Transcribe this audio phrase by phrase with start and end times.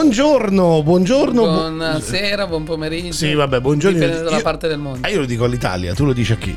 [0.00, 1.40] Buongiorno, buongiorno.
[1.40, 3.14] bu- Buonasera, buon pomeriggio.
[3.14, 3.98] Sì, vabbè, buongiorno.
[3.98, 5.06] Dipende dalla Io- parte del mondo.
[5.06, 6.54] Ah, io lo dico all'Italia, tu lo dici a chi?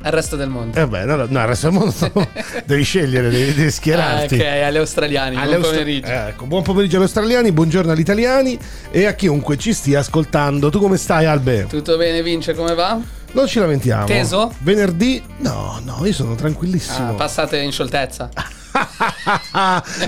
[0.00, 0.78] Al resto del mondo.
[0.80, 1.94] Eh beh, no, no, il resto del mondo
[2.64, 4.34] devi scegliere, devi, devi Ah, schierarti.
[4.36, 5.36] ok, agli australiani.
[5.36, 6.06] Alle buon austra- pomeriggio.
[6.06, 8.58] eh, ecco, buon pomeriggio agli australiani, buongiorno agli italiani
[8.90, 10.70] e a chiunque ci stia ascoltando.
[10.70, 11.66] Tu come stai, Albe?
[11.68, 12.54] Tutto bene, Vince?
[12.54, 12.98] Come va?
[13.32, 14.06] Non ci lamentiamo.
[14.06, 14.54] Teso?
[14.60, 15.22] Venerdì?
[15.40, 17.10] No, no, io sono tranquillissimo.
[17.10, 18.30] Ah, passate in scioltezza.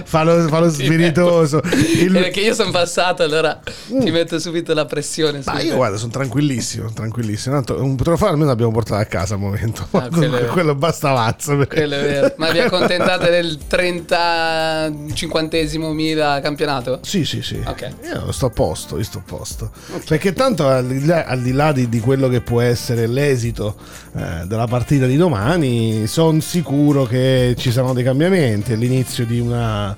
[0.05, 1.61] Fa, lo, spiritoso.
[2.01, 5.41] Il- Perché io sono passato, allora ti metto subito la pressione.
[5.45, 7.55] Ma io guarda, sono tranquillissimo, tranquillissimo.
[7.57, 9.87] Tanto un trofeo almeno l'abbiamo portato a casa al momento.
[9.93, 11.57] Ah, quello quello basta avanza.
[11.57, 12.35] perché-.
[12.37, 15.57] Ma vi accontentate del 30 50
[15.93, 17.01] mila campionato?
[17.03, 17.61] Sì, sì, sì.
[17.65, 17.91] Ok.
[18.05, 19.71] Io sto a posto, io sto a posto.
[20.07, 23.77] Perché tanto al di là, al di, là di, di quello che può essere l'esito
[24.17, 28.52] eh, della partita di domani, sono sicuro che ci saranno dei cambiamenti.
[28.61, 29.97] È l'inizio di una,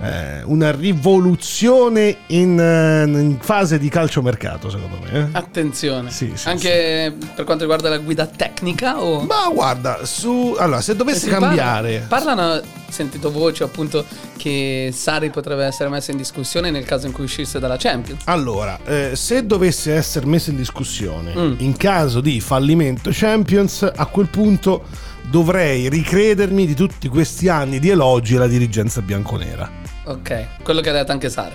[0.00, 5.10] eh, una rivoluzione in, eh, in fase di calciomercato, secondo me.
[5.18, 5.26] eh.
[5.32, 6.10] Attenzione.
[6.10, 9.20] Sì, sì, Anche per quanto riguarda la guida tecnica o...
[9.22, 12.04] Ma guarda, su, allora, se dovesse Si cambiare...
[12.08, 14.04] parla- parlano, ho sentito voci appunto
[14.36, 18.22] che Sari potrebbe essere messa in discussione nel caso in cui uscisse dalla Champions.
[18.26, 21.54] Allora, eh, se dovesse essere messo in discussione Mm.
[21.58, 24.84] in caso di fallimento Champions, a quel punto
[25.28, 29.70] dovrei ricredermi di tutti questi anni di elogi alla dirigenza bianconera.
[30.04, 31.54] Ok, quello che ha detto anche Sari.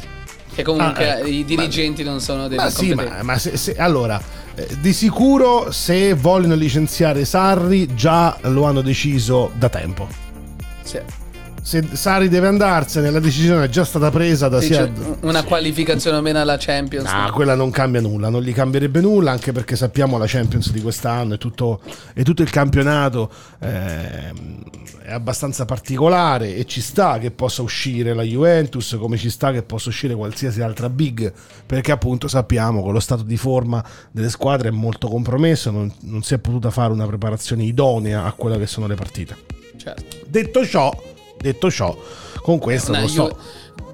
[0.53, 1.28] Che comunque Ah, ecco.
[1.28, 4.19] i dirigenti non sono dei Ma sì, ma, ma se, se- allora,
[4.56, 10.07] eh, di sicuro se vogliono licenziare Sarri già lo hanno deciso da tempo.
[10.84, 11.00] Sì.
[11.62, 15.18] Se Sarri deve andarsene, la decisione è già stata presa da Dice, sia...
[15.22, 17.08] una qualificazione o meno alla Champions.
[17.12, 20.81] Ah, quella non cambia nulla, non gli cambierebbe nulla, anche perché sappiamo la Champions di
[20.81, 21.81] quest'anno e tutto,
[22.24, 24.64] tutto il campionato ehm,
[25.03, 29.62] è abbastanza particolare e ci sta che possa uscire la Juventus, come ci sta che
[29.62, 31.31] possa uscire qualsiasi altra big,
[31.66, 36.24] perché appunto sappiamo che lo stato di forma delle squadre è molto compromesso, non, non
[36.24, 39.36] si è potuta fare una preparazione idonea a quelle che sono le partite.
[39.78, 40.18] Certo.
[40.28, 40.92] Detto ciò,
[41.40, 41.96] detto ciò,
[42.42, 43.28] con questo non so.
[43.28, 43.36] Ju-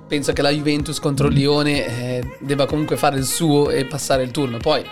[0.08, 4.24] penso che la Juventus contro il Lione eh, debba comunque fare il suo e passare
[4.24, 4.58] il turno.
[4.58, 4.84] Poi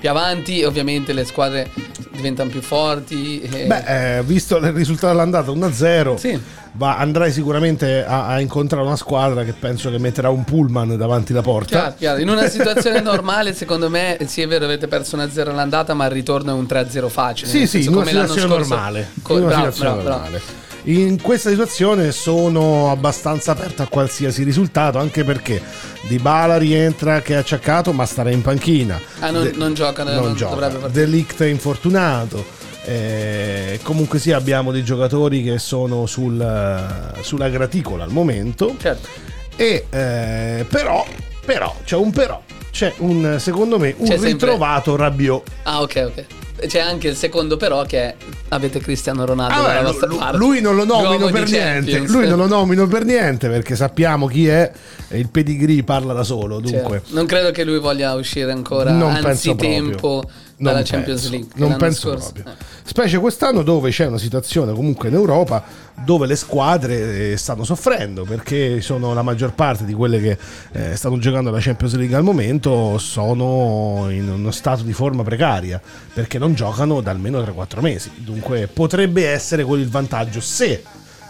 [0.00, 1.70] più avanti, ovviamente, le squadre
[2.10, 3.40] diventano più forti.
[3.40, 6.40] e- Beh, eh, visto il risultato dell'andata 1-0, Sì.
[6.72, 11.30] va- andrai sicuramente a, a incontrare una squadra che penso che metterà un pullman davanti
[11.32, 11.68] alla porta.
[11.68, 12.20] Chiaro, chiaro.
[12.20, 16.10] In una situazione normale, secondo me, sì, è vero, avete perso 1-0 all'andata, ma il
[16.10, 17.48] ritorno è un 3-0 facile.
[17.48, 19.10] Sì, sì, senso, come l'anno scorso- normale.
[19.22, 20.02] co- bravo, bravo, bravo.
[20.02, 20.40] normale.
[20.84, 25.62] In questa situazione sono abbastanza aperto a qualsiasi risultato, anche perché
[26.08, 29.00] Di Bala rientra che è acciaccato, ma starà in panchina.
[29.20, 30.54] Ah, non, De- non gioca, non, non gioca.
[30.54, 31.04] dovrebbe partire.
[31.04, 32.44] Delict è infortunato.
[32.84, 38.74] Eh, comunque sì, abbiamo dei giocatori che sono sul- sulla graticola al momento.
[38.80, 39.08] Certo.
[39.54, 41.06] E eh, però,
[41.44, 42.42] però, c'è un però.
[42.72, 45.48] C'è un, secondo me, un C'è sempre- ritrovato Rabiot.
[45.62, 46.24] Ah, ok, ok.
[46.66, 48.14] C'è anche il secondo, però, che è
[48.48, 50.36] avete Cristiano Ronaldo Ah, dalla beh, vostra lu- parte.
[50.36, 51.90] lui non lo nomino per niente.
[51.90, 52.10] Champions.
[52.10, 54.70] Lui non lo nomino per niente perché sappiamo chi è.
[55.08, 56.60] e Il pedigree parla da solo.
[56.60, 57.14] Dunque, Certo.
[57.14, 60.30] Non credo che lui voglia uscire ancora non penso anzitempo proprio.
[60.62, 61.48] Dalla Non Champions penso, League.
[61.56, 62.32] Non penso scorso.
[62.32, 62.54] proprio.
[62.54, 62.64] Eh.
[62.84, 65.62] Specie quest'anno dove c'è una situazione comunque in Europa
[66.04, 70.38] dove le squadre eh, stanno soffrendo perché sono la maggior parte di quelle che
[70.72, 75.80] eh, stanno giocando la Champions League al momento sono in uno stato di forma precaria
[76.12, 78.10] perché non giocano da almeno 3-4 mesi.
[78.16, 80.82] Dunque potrebbe essere quello il vantaggio se,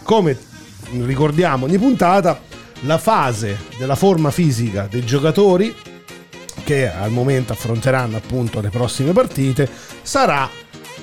[0.03, 0.37] come
[0.91, 2.39] ricordiamo ogni puntata,
[2.81, 5.73] la fase della forma fisica dei giocatori
[6.63, 9.69] che al momento affronteranno appunto le prossime partite
[10.01, 10.49] sarà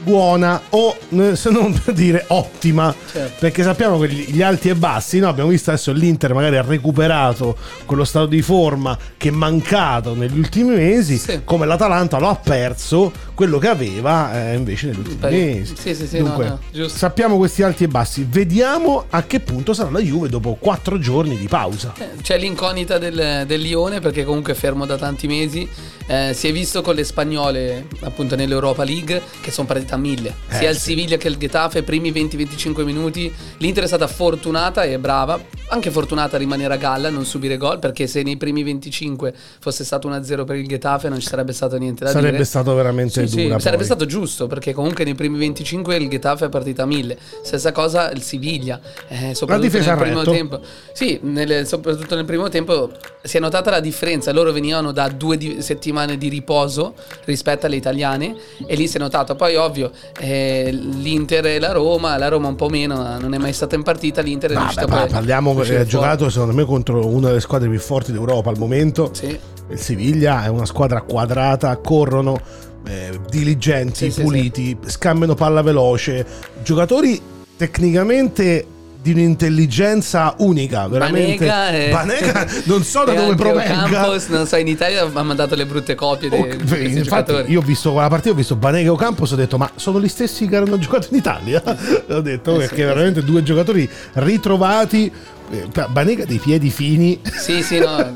[0.03, 0.97] buona o
[1.35, 3.37] se non per dire ottima Certo.
[3.41, 5.29] perché sappiamo che gli alti e bassi no?
[5.29, 7.57] abbiamo visto adesso l'Inter magari ha recuperato
[7.87, 11.41] quello stato di forma che è mancato negli ultimi mesi Sì.
[11.45, 15.95] come l'Atalanta lo ha perso quello che aveva eh, invece negli ultimi Beh, mesi sì,
[15.95, 16.99] sì, sì, no, Dunque, no, giusto.
[16.99, 21.37] sappiamo questi alti e bassi vediamo a che punto sarà la Juve dopo quattro giorni
[21.37, 25.69] di pausa Eh, C'è l'incognita del, del Lione perché comunque è fermo da tanti mesi.
[26.11, 30.35] Eh, si è visto con le spagnole appunto nell'Europa League che sono partite a mille.
[30.49, 30.77] Eh, Sia il.
[30.77, 33.33] Siviglia che il Getafe, primi 20-25 minuti.
[33.59, 35.41] L'Inter è stata fortunata e brava,
[35.71, 39.85] anche fortunata a rimanere a galla, non subire gol perché se nei primi 25 fosse
[39.85, 42.45] stato 1-0 per il Getafe non ci sarebbe stato niente da sarebbe dire.
[42.45, 43.85] stato veramente Sì, sì, dura sarebbe poi.
[43.87, 48.11] stato giusto perché comunque nei primi 25 il Getafe è partita a 1000 stessa cosa
[48.11, 50.31] il Siviglia eh, soprattutto nel primo retto?
[50.33, 50.61] tempo
[50.93, 52.91] sì nelle- soprattutto nel primo tempo
[53.23, 56.95] si è notata la differenza loro venivano da due di- settimane di riposo
[57.25, 58.35] rispetto alle italiane
[58.67, 62.57] e lì si è notato poi ovvio eh, l'Inter e la Roma la Roma un
[62.57, 65.55] po' meno non è mai stata in partita l'Inter è Vabbè, riuscita pa- poi parliamo
[65.61, 69.11] uscire ha giocato secondo me contro una delle squadre più forti d'Europa al momento.
[69.13, 69.39] Sì.
[69.71, 72.41] il Siviglia è una squadra quadrata corrono
[72.87, 76.25] eh, diligenti Sì, sì, puliti scambiano palla veloce.
[76.63, 77.21] Giocatori
[77.57, 78.67] tecnicamente
[79.03, 81.47] di un'intelligenza unica veramente.
[81.47, 83.85] Banega, e- Banega non so da e dove provenga.
[83.87, 87.33] Ocampos, non so in Italia ha mandato le brutte copie dei, Oh, beh, questi infatti
[87.47, 90.09] io ho visto quella partita ho visto Banega e Ocampos ho detto ma sono gli
[90.09, 91.63] stessi che erano giocati in Italia?
[92.11, 95.40] Ho detto Eh, perché sì, veramente due giocatori ritrovati eh,
[95.89, 98.13] Banega dei piedi fini Sì, sì, no,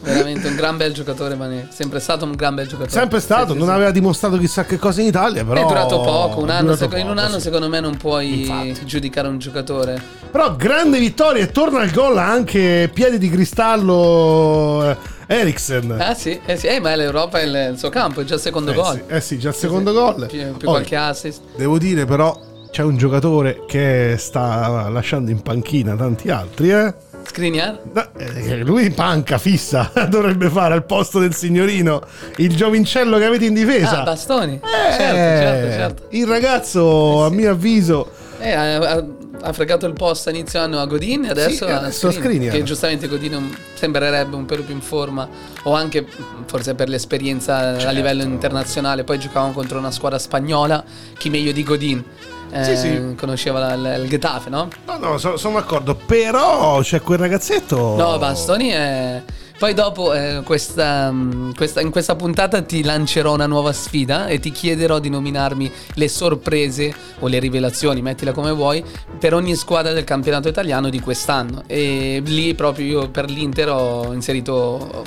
[0.00, 2.90] veramente un gran bel giocatore Mané, sempre stato un gran bel giocatore.
[2.90, 3.72] sempre stato Sì, sì, non sì.
[3.74, 7.06] aveva dimostrato chissà che cosa in Italia però È durato poco, un anno, seco- in
[7.06, 7.42] un poco, anno sì.
[7.42, 8.84] secondo me non puoi Infatti.
[8.84, 10.02] giudicare un giocatore.
[10.30, 14.96] però grande vittoria e torna al gol anche piedi di cristallo eh,
[15.28, 18.34] Eriksen Ah sì, eh, sì, eh, ma l'Europa è il, il suo campo, è già
[18.34, 18.94] il secondo eh, gol.
[18.94, 21.40] sì, eh sì, già il secondo gol Più, più Poi, qualche assist.
[21.56, 27.80] devo dire però c'è un giocatore che sta lasciando in panchina tanti altri eh Skriniar?
[27.92, 32.00] No, eh, lui panca fissa dovrebbe fare al posto del signorino
[32.36, 34.00] il giovincello che avete in difesa.
[34.00, 34.54] Ah, Bastoni.
[34.54, 36.06] Eh, certo, certo, certo.
[36.16, 37.34] Il ragazzo, Eh, a sì.
[37.34, 39.04] mio avviso, Eh, ha,
[39.42, 42.10] ha- fregato il posto a inizio anno a Godin e adesso Sì, a adesso a
[42.10, 42.54] Skriniar, Skriniar.
[42.54, 45.28] Che giustamente Godin sembrerebbe un pelo più in forma,
[45.64, 46.04] o anche
[46.46, 47.86] forse per l'esperienza Certo.
[47.86, 49.04] a livello internazionale.
[49.04, 50.82] Poi giocavamo contro una squadra spagnola,
[51.18, 52.04] chi meglio di Godin.
[52.52, 53.14] Eh, Sì, sì.
[53.16, 54.68] Conosceva la- la- il Getafe, no?
[54.86, 57.96] no, no, so- sono d'accordo, però c'è quel ragazzetto.
[57.96, 59.22] No, Bastoni è.
[59.58, 64.40] Poi dopo eh, questa, mh, questa- in questa puntata ti lancerò una nuova sfida e
[64.40, 68.82] ti chiederò di nominarmi le sorprese o le rivelazioni, mettila come vuoi,
[69.18, 71.62] per ogni squadra del campionato italiano di quest'anno.
[71.66, 75.04] E lì proprio io per l'Inter ho inserito,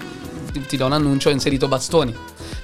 [0.54, 2.16] ti- ti do un annuncio, ho inserito Bastoni.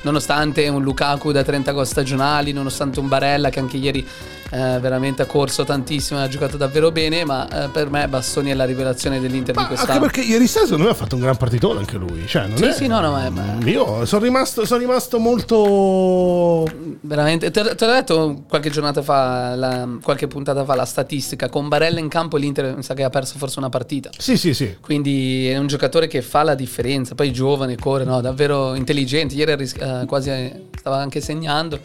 [0.02, 4.08] Nonostante un Lukaku da 30 gol stagionali, nonostante un Barella che anche ieri
[4.52, 8.50] eh, veramente ha corso tantissimo e ha giocato davvero bene, ma eh, per me Bastoni
[8.50, 9.92] è la rivelazione dell'Inter Ma di quest'anno.
[10.00, 12.26] anche perché ieri sera secondo me ha fatto un gran partitone anche lui.
[12.26, 16.66] Cioè, non Sì, è- sì, no, no, ma- ma- Io sono rimasto, sono rimasto molto.
[17.02, 21.50] Veramente, te, te l'ho detto qualche giornata fa, la- qualche puntata fa, la statistica.
[21.50, 24.10] Con Barella in campo l'Inter mi sa che ha perso forse una partita.
[24.18, 24.78] Sì, sì, sì.
[24.82, 27.14] Quindi è un giocatore che fa la differenza.
[27.16, 29.36] Poi giovane, corre, no, davvero intelligente.
[29.36, 31.80] Ieri eh, quasi eh, stava anche segnando.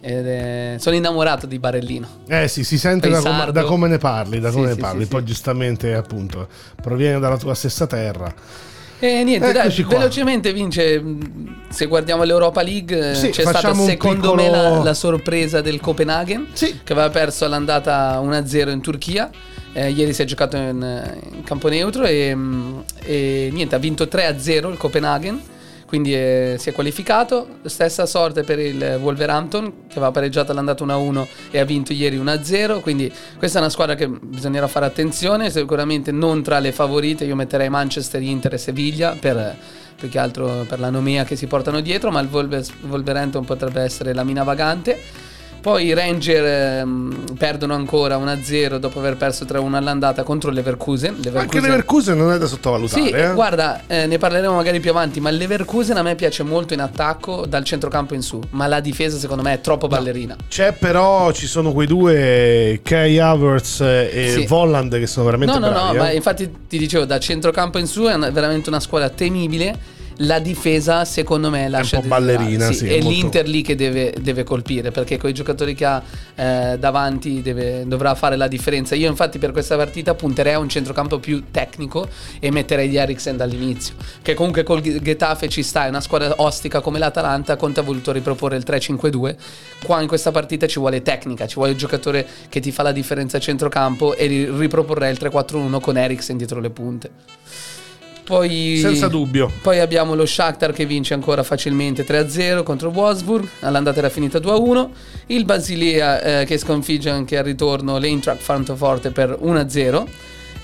[0.00, 2.06] È- sono innamorato di Barellino.
[2.28, 4.80] Eh sì, si sente da come, da come ne parli, da Sì, come ne sì,
[4.80, 5.02] parli.
[5.04, 6.48] sì, Poi giustamente, appunto,
[6.80, 8.32] proviene dalla tua stessa terra.
[9.00, 9.98] E niente, dai, qua.
[9.98, 11.00] velocemente vince.
[11.00, 15.60] mh, Se guardiamo l'Europa League, eh, Sì, c'è stata secondo piccolo- me la, la sorpresa
[15.60, 16.80] del Copenaghen, Sì.
[16.82, 19.30] che aveva perso all'andata 1-0 in Turchia.
[19.72, 24.04] Eh, ieri si è giocato in, in campo neutro e, mh, e niente, ha vinto
[24.04, 25.40] 3-0 il Copenaghen.
[25.88, 27.48] Quindi eh, si è qualificato.
[27.64, 32.82] Stessa sorte per il Wolverhampton, che aveva pareggiato all'andata 1-1 e ha vinto ieri 1-0.
[32.82, 35.48] Quindi questa è una squadra che bisognerà fare attenzione.
[35.48, 37.24] Sicuramente non tra le favorite.
[37.24, 39.56] Io metterei Manchester, Inter e Seviglia per,
[39.96, 42.10] più che altro per la nomea che si portano dietro.
[42.10, 45.26] Ma il Wolverhampton potrebbe essere la mina vagante.
[45.60, 51.14] Poi i Ranger ehm, perdono ancora 1-0 dopo aver perso 3-1 all'andata contro il Leverkusen.
[51.14, 53.02] Anche Leverkusen- Leverkusen non è da sottovalutare.
[53.02, 53.32] sì, eh.
[53.34, 56.80] guarda, eh, ne parleremo magari più avanti, ma il Leverkusen a me piace molto in
[56.80, 60.36] attacco dal centrocampo in su, ma la difesa secondo me è troppo ballerina.
[60.48, 64.46] C'è però, ci sono quei due, Kai Havertz e Sì.
[64.46, 65.98] Volland, che sono veramente No, no, no, bravi.
[65.98, 66.14] ma eh.
[66.16, 71.04] infatti ti dicevo, da centrocampo in su è una- veramente una squadra temibile la difesa
[71.04, 74.90] secondo me lascia un po' ballerina, sì, è molto- l'Inter lì che deve, deve colpire
[74.90, 76.02] perché con i giocatori che ha
[76.34, 78.94] eh, davanti deve- dovrà fare la differenza.
[78.94, 82.08] Io infatti per questa partita punterei a un centrocampo più tecnico
[82.40, 86.80] e metterei di Eriksen dall'inizio che comunque col Getafe ci sta è una squadra ostica
[86.80, 89.36] come l'Atalanta Conte ha voluto riproporre il 3-5-2
[89.84, 92.92] qua in questa partita ci vuole tecnica ci vuole il giocatore che ti fa la
[92.92, 97.10] differenza a centrocampo e ri- riproporrei il 3-4-1 con Eriksen dietro le punte
[98.28, 99.50] poi Senza dubbio.
[99.62, 104.88] poi abbiamo lo Shakhtar che vince ancora facilmente 3-0 contro Wolfsburg, all'andata era finita 2-1,
[105.28, 110.04] il Basilea eh, che sconfigge anche al ritorno l'Eintracht Francoforte per 1-0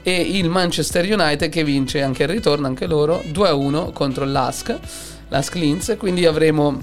[0.02, 4.76] e il Manchester United che vince anche al ritorno, anche loro, 2-1 contro l'Ask,
[5.28, 6.78] l'Ask Linz, quindi avremo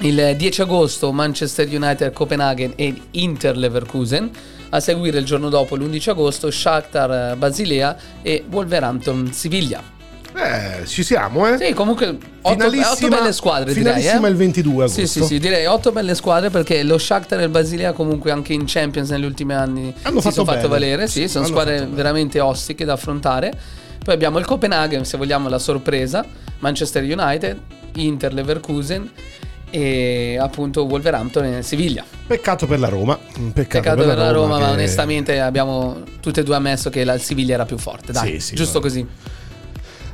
[0.00, 4.28] il 10 agosto Manchester United Copenaghen e Inter Leverkusen,
[4.70, 9.95] a seguire il giorno dopo l'11 agosto Shakhtar Basilea e Wolverhampton Siviglia.
[10.38, 11.56] Eh, ci siamo, eh?
[11.56, 13.94] Sì, comunque otto, Finalissima- otto belle squadre direi.
[13.94, 14.30] finalissima eh.
[14.30, 15.00] il 22 agosto.
[15.00, 18.52] Sì, sì, sì, direi otto belle squadre perché lo Shakhtar e il Basilea comunque anche
[18.52, 20.68] in Champions negli ultimi anni Hanno si fatto sono fatto bene.
[20.68, 23.50] valere, sì, sono Hanno squadre fatto veramente ostiche da affrontare.
[24.04, 26.24] Poi abbiamo il Copenaghen, se vogliamo la sorpresa,
[26.58, 27.58] Manchester United,
[27.94, 29.10] Inter Leverkusen
[29.70, 32.04] e appunto Wolverhampton e Siviglia.
[32.26, 33.18] Peccato per la Roma.
[33.38, 37.04] Un Peccato, Peccato per la Roma, ma che- onestamente abbiamo tutte e due ammesso che
[37.04, 38.84] la Siviglia era più forte, dai, Sì, sì, giusto no.
[38.84, 39.06] così.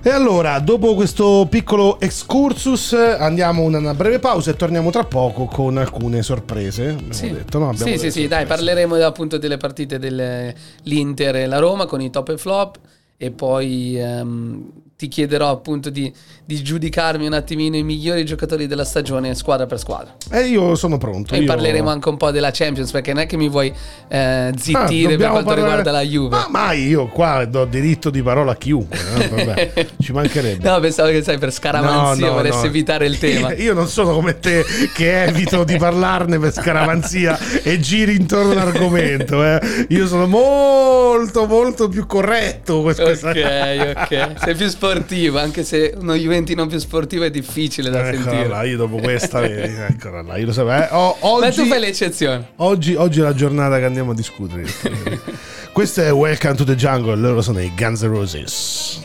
[0.04, 5.44] E allora, dopo questo piccolo excursus, andiamo a una breve pausa e torniamo tra poco
[5.44, 6.88] con alcune sorprese.
[6.88, 7.68] Abbiamo Sì, detto, no?
[7.68, 12.10] Abbiamo sì, sì, sì, dai, parleremo appunto delle partite dell'Inter e la Roma con i
[12.10, 12.78] top e flop
[13.16, 14.70] e poi ehm,
[15.02, 16.12] ti chiederò appunto di,
[16.44, 20.14] di giudicarmi un attimino i migliori giocatori della stagione squadra per squadra.
[20.30, 21.34] E io sono pronto.
[21.34, 23.72] E io- parleremo anche un po' della Champions perché non è che mi vuoi
[24.08, 24.16] eh,
[24.52, 26.36] Ah, zittire per dobbiamo quanto parlare- riguarda la Juve.
[26.36, 28.96] Ma mai io qua do diritto di parola a chiunque.
[29.18, 30.60] eh, vabbè, ci mancherebbe.
[30.70, 32.66] No, pensavo che sai per scaramanzia No, no, volessi no.
[32.66, 33.52] evitare il tema.
[33.58, 39.42] Io non sono come te che evito di parlarne per scaramanzia e giri intorno all'argomento.
[39.44, 39.86] eh.
[39.88, 42.82] Io sono molto, molto più corretto.
[42.82, 44.32] questa- Ok, ok.
[44.44, 48.48] Sei più sportivo, anche se uno Juventino più sportivo è difficile da Eccola sentire.
[48.48, 50.82] là, io dopo questa, vedi, eccola là, io lo sapevo.
[50.82, 50.88] eh.
[50.90, 52.48] O- Ma tu oggi, fai l'eccezione.
[52.56, 54.64] oggi, oggi è la giornata che andiamo a discutere.
[55.72, 59.00] Questo è Welcome to the Jungle, loro sono i Guns N' Roses.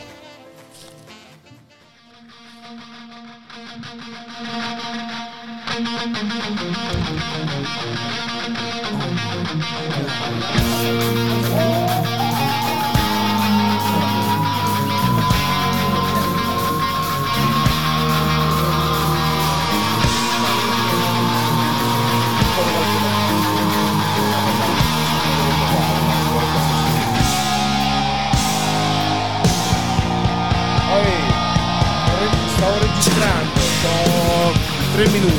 [34.98, 35.37] 3 minuti.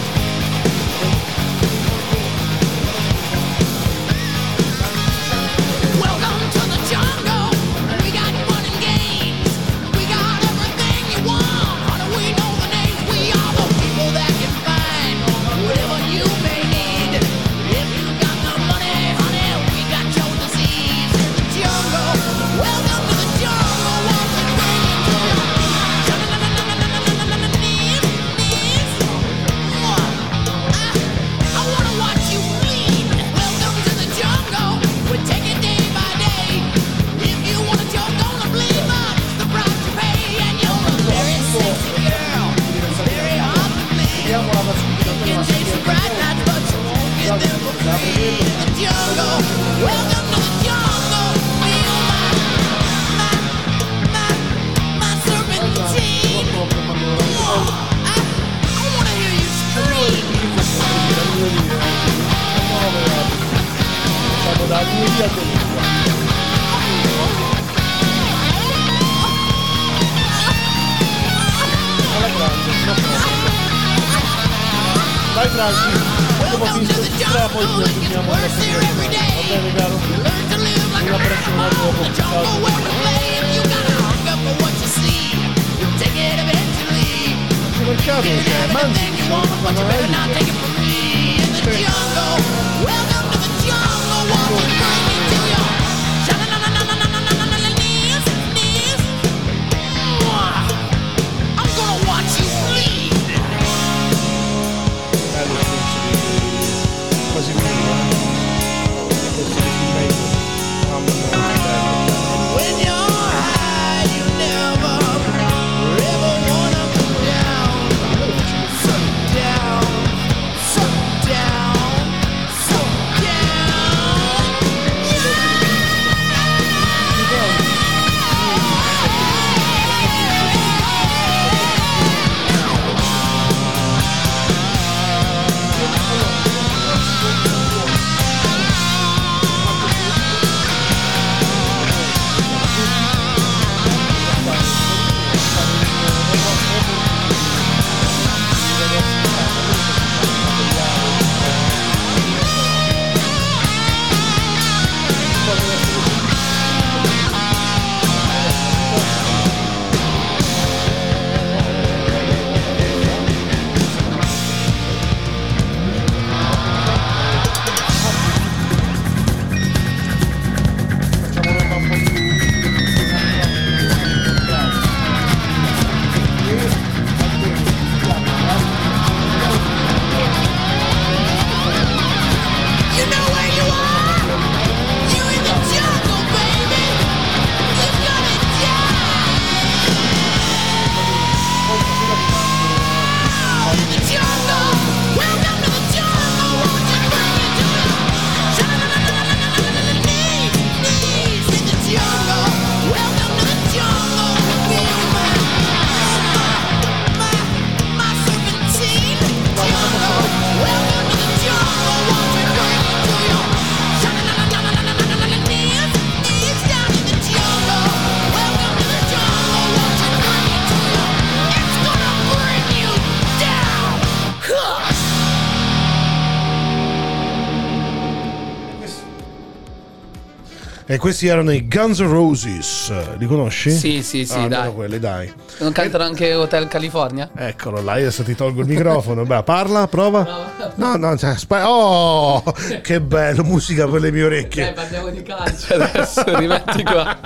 [230.99, 232.93] Questi erano i Guns N' Roses.
[233.17, 233.71] Li conosci?
[233.71, 234.73] Sì, sì, sì, Ah, dai.
[234.73, 235.31] quelli, dai.
[235.59, 237.29] Non cantano anche Hotel California?
[237.35, 239.23] Eccolo là, adesso ti tolgo il microfono.
[239.25, 240.47] Beh, parla, prova.
[240.75, 242.43] No, no, cioè, aspe- Oh,
[242.83, 244.71] che bello, musica per le mie orecchie.
[244.73, 247.17] parliamo di calcio adesso, rimetti qua.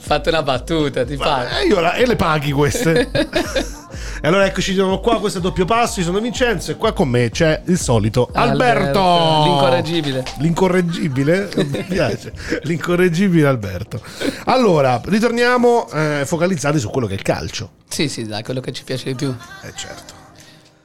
[0.00, 1.62] Fate una battuta, ti pare.
[1.62, 3.10] Eh, io la- e le paghi queste.
[4.26, 6.90] e allora eccoci di nuovo qua, questo è doppio passo, io sono Vincenzo e qua
[6.92, 8.98] con me c'è il solito Alberto.
[9.00, 10.24] Alberto, l'incorreggibile.
[10.38, 11.48] L'incorreggibile?
[11.54, 12.32] Mi piace.
[12.62, 14.00] L'incorreggibile Alberto.
[14.46, 17.70] Allora, ritorniamo eh, focalizzati su quello che è il calcio.
[17.88, 19.28] Sì, sì, dai, quello che ci piace di più.
[19.62, 20.14] Eh certo.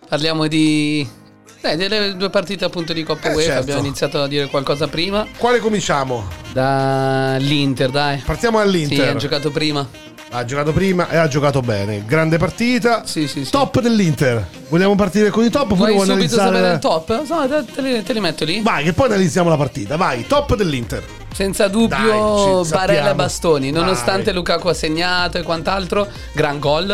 [0.08, 1.10] Parliamo di...
[1.62, 3.62] Dai, delle due partite appunto di Coppa Eh, UEFA, certo.
[3.62, 5.26] abbiamo iniziato a dire qualcosa prima.
[5.36, 6.28] Quale cominciamo?
[6.54, 8.20] Dall'Inter, dai.
[8.24, 9.10] Partiamo Sì, dall'Inter.
[9.10, 10.11] ha giocato prima.
[10.32, 12.04] Ha giocato prima e ha giocato bene.
[12.06, 13.03] Grande partita.
[13.05, 13.51] Sì, sì, sì.
[13.51, 14.48] Top dell'Inter.
[14.70, 16.55] Vogliamo partire con i top Vuoi subito analizzare...
[16.55, 17.27] sapere il top?
[17.27, 18.62] No, te, li, te li metto lì.
[18.62, 19.98] Vai, che poi analizziamo la partita.
[19.98, 21.03] Vai, top dell'Inter.
[21.34, 23.16] Senza dubbio Dai, Barella e.
[23.16, 24.34] Bastoni, nonostante Vai.
[24.36, 26.92] Lukaku ha segnato e quant'altro, gran gol.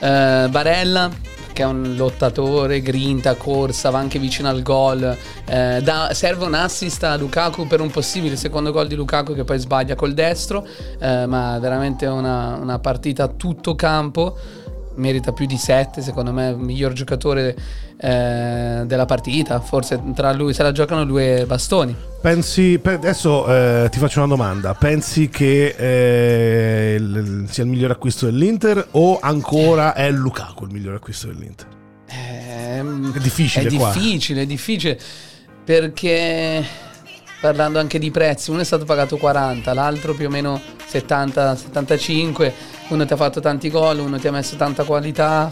[0.00, 1.10] Eh, Barella
[1.56, 5.16] che è un lottatore, grinta, corsa, va anche vicino al gol.
[5.46, 9.44] Eh, dà- serve un assist a Lukaku per un possibile secondo gol di Lukaku che
[9.44, 10.66] poi sbaglia col destro,
[10.98, 14.36] eh, ma veramente una, una partita a tutto campo.
[14.96, 17.54] Merita più di 7, secondo me, il miglior giocatore
[17.98, 19.60] eh, della partita.
[19.60, 21.94] Forse tra lui, se la giocano lui e Bastoni.
[22.20, 24.74] Pensi, pe- adesso eh, ti faccio una domanda.
[24.74, 30.94] Pensi che eh, il- sia il miglior acquisto dell'Inter o ancora è Lukaku il miglior
[30.94, 31.66] acquisto dell'Inter?
[32.08, 33.92] Ehm, È difficile È qua.
[33.92, 34.98] difficile, è difficile
[35.64, 36.64] perché
[37.40, 42.52] parlando anche di prezzi, uno è stato pagato 40, l'altro più o meno 70-75,
[42.88, 45.50] uno ti ha fatto tanti gol, uno ti ha messo tanta qualità.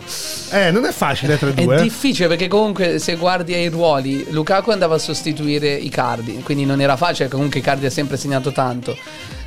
[0.50, 1.78] Eh, non è facile tra i È due.
[1.78, 1.82] eh.
[1.82, 6.96] difficile perché comunque se guardi ai ruoli, Lukaku andava a sostituire Icardi, quindi non era
[6.96, 8.96] facile, comunque Icardi ha sempre segnato tanto.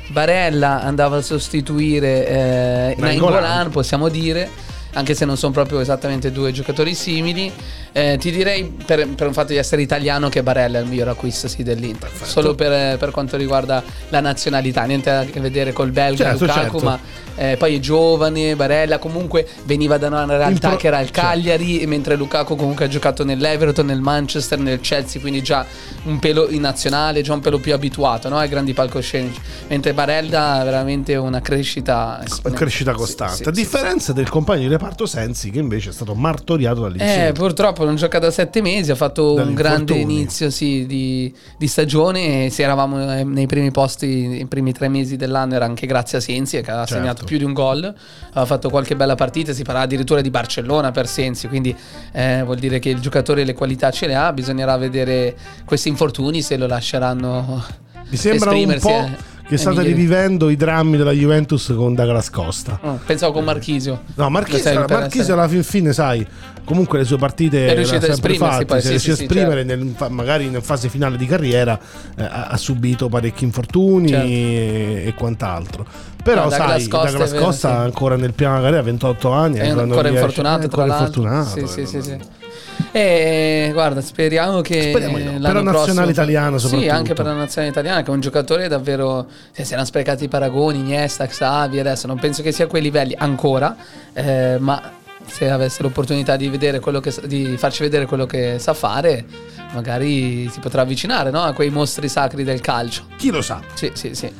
[0.08, 2.94] Barella andava a sostituire eh.
[2.98, 4.48] Nainggolan, possiamo dire,
[4.94, 7.52] anche se non sono proprio esattamente due giocatori simili.
[7.92, 11.08] Eh, ti direi per, per un fatto di essere italiano che Barella è il miglior
[11.08, 15.90] acquisto sì, dell'Inter, solo per, per quanto riguarda la nazionalità, niente a che vedere col
[15.90, 16.84] belga Certo, Lukaku, certo.
[16.84, 16.98] ma
[17.36, 21.20] eh, poi è giovane, Barella comunque veniva da una realtà pro- che era il certo.
[21.20, 25.64] Cagliari, mentre Lukaku comunque ha giocato nell'Everton, nel Manchester, nel Chelsea, quindi già
[26.04, 28.38] un pelo in nazionale, già un pelo più abituato no?
[28.38, 29.40] ai grandi palcoscenici.
[29.68, 32.22] Mentre Barella ha veramente una crescita.
[32.52, 33.36] Crescita costante.
[33.36, 36.90] sì, a sì, differenza del compagno di reparto Sensi, che invece è stato martoriato Eh,
[36.90, 37.32] dall'insulto.
[37.78, 42.46] Purtroppo non gioca da sette mesi, ha fatto un grande inizio sì, di, di stagione
[42.46, 46.18] e se eravamo eh, nei primi posti, i primi tre mesi dell'anno era anche grazie
[46.18, 47.02] a Sensi che aveva Certo.
[47.02, 50.90] segnato più di un gol, aveva fatto qualche bella partita, si parla addirittura di Barcellona
[50.90, 51.74] per Sensi, quindi
[52.12, 56.42] eh, vuol dire che il giocatore le qualità ce le ha, bisognerà vedere questi infortuni
[56.42, 57.64] se lo lasceranno
[58.08, 59.94] Mi sembra un esprimersi, po' eh, che state migliori.
[59.94, 62.78] rivivendo i drammi della Juventus con Douglas Costa.
[62.82, 64.02] Oh, pensavo con Marchisio.
[64.14, 66.26] No, Marchisio, Marchisio alla fin fine, sai,
[66.64, 69.84] comunque le sue partite È le riuscito a esprimersi fatte, sì, sì, a esprimere certo.
[70.04, 71.78] nel- magari in fase finale di carriera
[72.16, 74.26] eh, ha, subito parecchi infortuni Certo.
[74.26, 75.86] e, e quant'altro.
[76.22, 77.74] Però No, sai, Costa è Douglas vero, Costa sì.
[77.74, 81.86] ancora nel piano della carriera, 28 anni, È ancora infortunato, è ancora Sì, sì, eh,
[81.86, 82.18] sì, sì.
[82.90, 85.24] E guarda, speriamo che Speriamo no.
[85.24, 86.92] Per la nazionale prossimo- italiana Sì, soprattutto.
[86.92, 89.26] anche per la nazionale italiana, che è un giocatore davvero.
[89.52, 92.82] Se si erano sprecati i paragoni, Iniesta, Xavi, adesso non penso che sia a quei
[92.82, 93.76] livelli ancora,
[94.12, 94.96] eh, ma
[95.26, 99.24] se avesse l'opportunità di, vedere quello che, di farci vedere quello che sa fare,
[99.72, 101.42] magari si potrà avvicinare no?
[101.42, 103.04] a quei mostri sacri del calcio.
[103.16, 103.60] Chi lo sa?
[103.74, 104.32] Sì, sì, sì.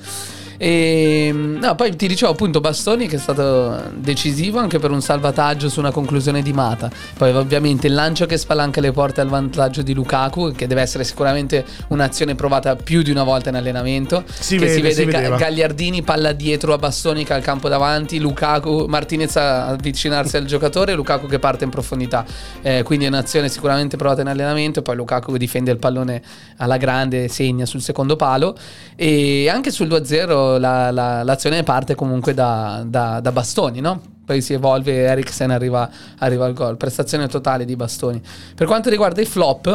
[0.59, 5.69] E, no, poi ti dicevo appunto Bastoni che è stato decisivo anche per un salvataggio
[5.69, 6.91] su una conclusione di Mata.
[7.17, 11.05] Poi ovviamente il lancio che spalanca le porte al vantaggio di Lukaku, che deve essere
[11.05, 14.25] sicuramente un'azione provata più di una volta in allenamento.
[14.27, 15.37] Si che vede, si vede si Ga-.
[15.37, 20.45] Gagliardini palla dietro a Bastoni che ha il campo davanti, Lukaku, Martinez a avvicinarsi al
[20.45, 22.25] giocatore, Lukaku che parte in profondità.
[22.63, 24.83] Eh, quindi è un'azione sicuramente provata in allenamento.
[24.83, 26.21] Poi Lukaku che difende il pallone
[26.57, 28.57] alla grande, segna sul secondo palo.
[28.97, 34.01] E anche sul 2-0 la- la- l'azione parte comunque da, da- da Bastoni, no?
[34.25, 36.77] Poi si evolve Eriksen arriva, arriva al gol.
[36.77, 38.23] Prestazione totale di Bastoni.
[38.55, 39.75] Per quanto riguarda i flop,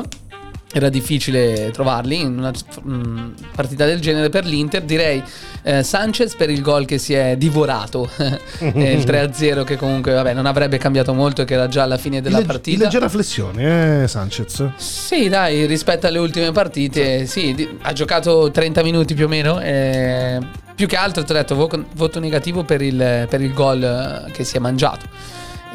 [0.76, 2.52] era difficile trovarli in una
[2.86, 4.82] mm, partita del genere per l'Inter.
[4.82, 5.24] Direi
[5.62, 8.10] eh, Sanchez per il gol che si è divorato,
[8.60, 12.22] Eh, il 3-0 che comunque vabbè, non avrebbe cambiato molto, che era già alla fine
[12.22, 12.84] della leg- partita.
[12.86, 14.72] leggera flessione, eh, Sanchez.
[14.78, 19.60] Sì, dai, rispetto alle ultime partite, sì, di- ha giocato 30 minuti più o meno.
[19.62, 20.40] eh,
[20.76, 24.32] più che altro ti ho detto vo- voto negativo per il, per il gol eh,
[24.32, 25.06] che si è mangiato.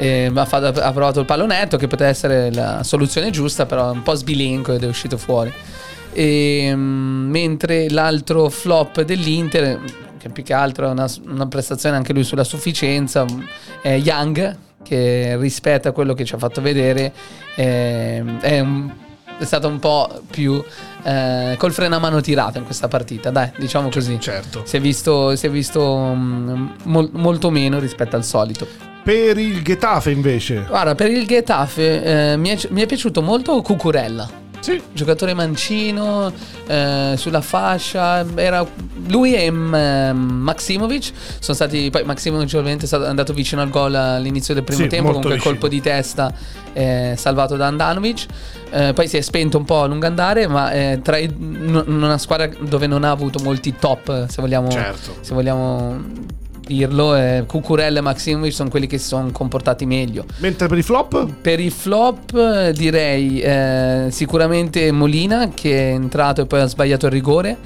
[0.01, 4.05] Eh, ha, fatto- ha provato il pallonetto che poteva essere la soluzione giusta, però un
[4.05, 5.53] po' sbilenco ed è uscito fuori.
[6.13, 9.81] E, mm, mentre l'altro flop dell'Inter,
[10.19, 13.41] che più che altro è una, una prestazione anche lui sulla sufficienza, mm,
[13.83, 17.13] è Young, che rispetto a quello che ci ha fatto vedere
[17.57, 18.91] eh, è, un-
[19.37, 20.63] è stato un po' più
[21.03, 24.19] eh, col freno a mano tirato in questa partita, dai, diciamo così.
[24.21, 24.63] certo.
[24.65, 28.67] Si è visto, si è visto mm, mol- molto meno rispetto al solito.
[29.03, 30.65] Per il Getafe invece.
[30.69, 34.47] Guarda, per il Getafe eh, mi, è, mi è piaciuto molto Cucurella.
[34.61, 34.81] Sì.
[34.93, 36.33] Giocatore mancino,
[36.67, 38.25] eh, sulla fascia.
[38.35, 38.67] Era
[39.07, 41.89] lui e mm, Maximovic sono stati.
[41.91, 45.07] Poi Maximovic ovviamente è stato andato vicino al gol all'inizio del primo Sì, tempo.
[45.09, 45.51] Comunque vicino.
[45.53, 46.33] colpo di testa
[46.73, 48.27] eh, salvato da Andanovic.
[48.71, 51.83] Eh, poi si è spento un po' a lungo andare, ma eh, tra i- in
[51.87, 55.17] una squadra dove non ha avuto molti top, se vogliamo, Certo.
[55.23, 55.99] se vogliamo
[56.69, 60.27] dirlo, eh, Cucurella e Maximovic sono quelli che si sono comportati meglio.
[60.39, 61.27] Mentre per i flop?
[61.41, 67.07] Per i flop eh, direi eh, sicuramente Molina che è entrato e poi ha sbagliato
[67.07, 67.57] il rigore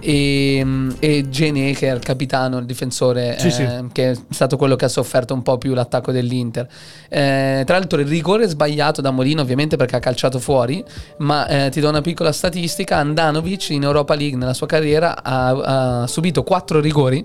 [0.00, 3.64] e, mm, e Gene che è il capitano, il difensore Sì, eh, sì.
[3.92, 6.66] che è stato quello che ha sofferto un po' più l'attacco dell'Inter.
[7.08, 10.82] Eh, tra l'altro il rigore è sbagliato da Molina ovviamente perché ha calciato fuori,
[11.18, 16.00] ma eh, ti do una piccola statistica, Andanovic in Europa League nella sua carriera ha,
[16.02, 17.24] ha subito quattro rigori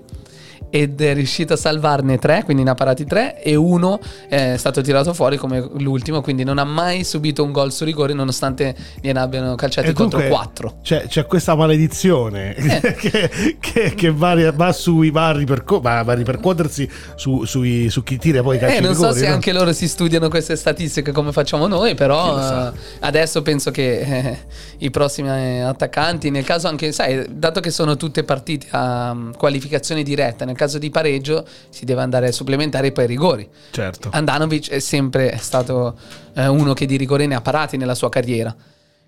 [0.70, 4.80] ed è riuscito a salvarne tre, quindi ne ha parati tre e uno è stato
[4.80, 9.18] tirato fuori come l'ultimo, quindi non ha mai subito un gol su rigore nonostante gliene
[9.20, 10.78] abbiano calciati contro quattro.
[10.82, 12.54] C'è, c'è questa maledizione
[12.98, 18.02] che, che, che va, va sui va a, riperco- va a ripercuotersi su, sui- su
[18.02, 19.34] chi tira poi i calci Eh, non so rigore, se no?
[19.34, 22.72] anche loro si studiano queste statistiche come facciamo noi, però sa?
[22.72, 24.38] eh, adesso penso che eh,
[24.78, 29.32] i prossimi eh, attaccanti, nel caso anche, sai, dato che sono tutte partite a mm,
[29.32, 33.48] qualificazione diretta, nel caso di pareggio si deve andare ai supplementari e poi ai rigori.
[33.70, 34.08] Certo.
[34.12, 35.96] Andanovic è sempre stato
[36.34, 38.54] eh, uno che di rigore ne ha parati nella sua carriera.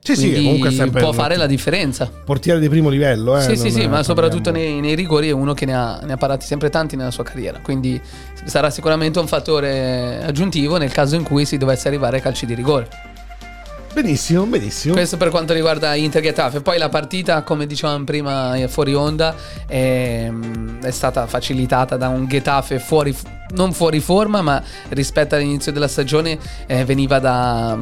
[0.00, 2.10] Sì, sì, Quindi comunque è sempre può fare la differenza.
[2.24, 3.36] portiere di primo livello.
[3.36, 6.12] Eh, sì, sì, sì, ma soprattutto nei, nei rigori è uno che ne ha, ne
[6.12, 7.58] ha parati sempre tanti nella sua carriera.
[7.60, 8.00] Quindi
[8.44, 12.54] sarà sicuramente un fattore aggiuntivo nel caso in cui si dovesse arrivare ai calci di
[12.54, 12.88] rigore.
[13.92, 14.94] Benissimo, benissimo.
[14.94, 16.60] Questo per quanto riguarda Inter Getafe.
[16.60, 19.34] Poi la partita, come dicevamo prima eh, fuori onda,
[19.66, 20.30] è,
[20.82, 23.16] è stata facilitata da un Getafe fuori,
[23.54, 27.76] non fuori forma, ma rispetto all'inizio della stagione eh, veniva da,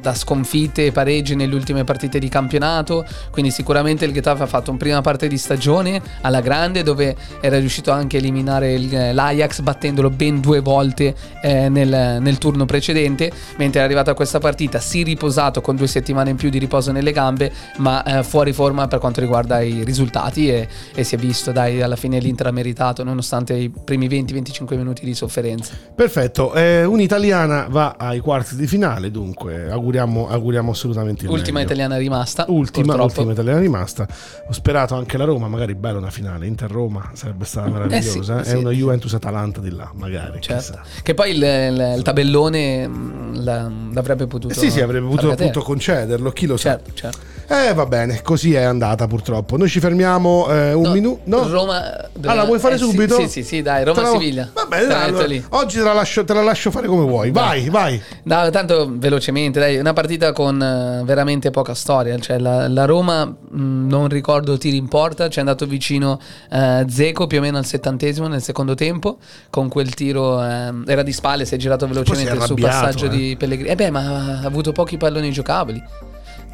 [0.00, 3.06] da sconfitte e pareggi nelle ultime partite di campionato.
[3.30, 7.58] Quindi sicuramente il Getafe ha fatto una prima parte di stagione alla grande dove era
[7.58, 13.32] riuscito anche a eliminare il- l'Ajax battendolo ben due volte eh, nel, nel turno precedente,
[13.56, 17.12] mentre è arrivato questa partita si riposato con due settimane in più di riposo nelle
[17.12, 21.50] gambe, ma eh, fuori forma per quanto riguarda i risultati e, e si è visto,
[21.52, 25.72] dai, alla fine l'Inter ha meritato nonostante i primi 20-25 minuti di sofferenza.
[25.94, 31.72] Perfetto, eh, un'italiana va ai quarti di finale, dunque auguriamo, auguriamo assolutamente il Ultima meglio.
[31.72, 32.44] italiana rimasta.
[32.48, 34.06] Ultima, ultima italiana rimasta.
[34.48, 36.46] Ho sperato anche la Roma, magari bella una finale.
[36.46, 38.40] Inter-Roma sarebbe stata meravigliosa.
[38.40, 38.56] Eh sì, È sì.
[38.58, 40.40] una Juventus-Atalanta di là, magari.
[40.40, 40.80] Certo.
[41.02, 42.90] Che poi il, il- il tabellone
[43.34, 44.52] la- l'avrebbe potuto.
[44.54, 45.50] Eh sì, sì, avrebbe potuto cadere.
[45.50, 47.18] appunto concederlo, chi lo Certo, certo.
[47.18, 47.30] sa.
[47.68, 49.58] Eh, va bene, così è andata purtroppo.
[49.58, 51.20] Noi ci fermiamo eh, un No, minuto.
[51.24, 51.46] No?
[51.48, 52.08] Roma.
[52.24, 53.16] Allora, vuoi fare eh, subito?
[53.16, 54.50] Sì, sì, sì, dai, Roma-Siviglia.
[54.54, 57.30] Va bene, dai, allora, oggi te la, lascio, te la lascio fare come vuoi.
[57.30, 58.00] Vai, vai.
[58.22, 62.16] No, tanto velocemente, dai, una partita con eh, veramente poca storia.
[62.18, 66.18] Cioè, la, la Roma, mh, non ricordo tiri in porta, ci è andato vicino
[66.50, 69.18] eh, Zeco più o meno al settantesimo nel secondo tempo.
[69.50, 73.08] Con quel tiro ehm, era di spalle, si è girato velocemente sul passaggio eh.
[73.10, 73.68] di Pellegrini.
[73.68, 75.82] Eh beh, ma ha avuto pochi palloni Sorocaba ali.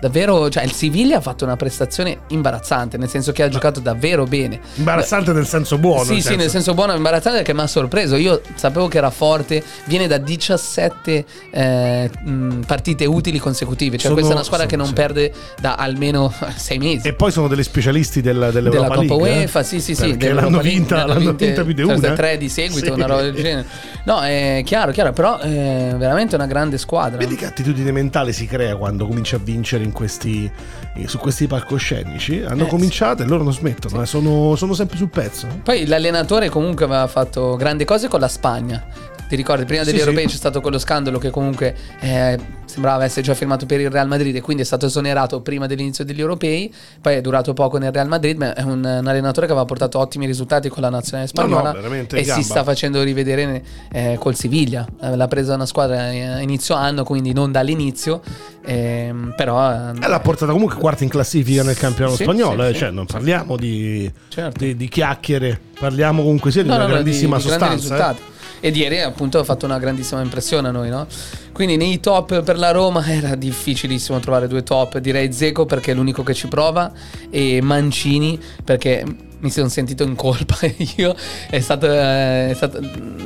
[0.00, 4.24] Davvero, cioè il Siviglia ha fatto una prestazione imbarazzante, nel senso che ha giocato davvero
[4.24, 4.60] bene.
[4.76, 6.04] Imbarazzante nel senso buono.
[6.04, 8.16] Sì, sì, nel senso buono, imbarazzante perché mi ha sorpreso.
[8.16, 13.96] Io sapevo che era forte, viene da 17 eh, mh, partite utili consecutive.
[13.96, 14.92] Cioè, Sono- questa è una squadra sono- che non sì.
[14.92, 17.08] perde da almeno 6 mesi.
[17.08, 19.38] E poi sono delle specialisti del, della Coppa League, eh?
[19.40, 20.16] UEFA, sì, sì, sì.
[20.16, 22.12] Dell'Europa l'hanno vinta, l'hanno vinta più di una.
[22.12, 22.90] tre di seguito, Sì.
[22.92, 23.66] una roba del genere.
[24.04, 27.18] No, è chiaro, chiaro, però è veramente una grande squadra.
[27.18, 30.50] Vedi che attitudine mentale si crea quando cominci a vincere in questi,
[30.94, 32.42] eh, su questi palcoscenici?
[32.46, 35.46] Hanno Eh, cominciato e loro non smettono, eh, sono, sono sempre sul pezzo.
[35.62, 38.84] Poi l'allenatore comunque aveva fatto grandi cose con la Spagna.
[39.28, 40.30] Ti ricordi, prima degli Sì, europei sì.
[40.30, 44.34] c'è stato quello scandalo che comunque eh, sembrava essere già firmato per il Real Madrid
[44.34, 46.72] e quindi è stato esonerato prima dell'inizio degli europei.
[47.00, 49.98] Poi è durato poco nel Real Madrid, ma è un, un allenatore che aveva portato
[49.98, 52.44] ottimi risultati con la nazionale No, no, spagnola veramente e in si gamba.
[52.46, 53.62] sta facendo rivedere
[53.92, 54.86] eh, col Siviglia.
[54.98, 58.22] Eh, L'ha presa una squadra eh, inizio anno, quindi non dall'inizio,
[58.64, 59.70] ehm, però...
[60.00, 62.78] eh, l'ha portata comunque quarta in classifica nel campionato Sì, spagnolo, sì, eh, sì.
[62.78, 64.58] cioè non parliamo di, Certo.
[64.64, 68.16] di- di chiacchiere, parliamo comunque sia di No, una no, no, grandissima di- sostanza.
[68.60, 71.06] Ed ieri appunto ha fatto una grandissima impressione a noi, no?
[71.52, 75.94] Quindi nei top per la Roma era difficilissimo trovare due top, direi Zeco perché è
[75.94, 76.92] l'unico che ci prova
[77.30, 80.56] e Mancini perché mi sono sentito in colpa
[80.96, 81.14] io,
[81.48, 82.78] è stato, eh, è stato,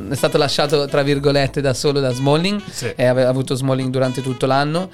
[0.09, 2.93] è stato lasciato tra virgolette da solo da Smalling, Sì.
[2.95, 4.91] e aveva avuto Smalling durante tutto l'anno,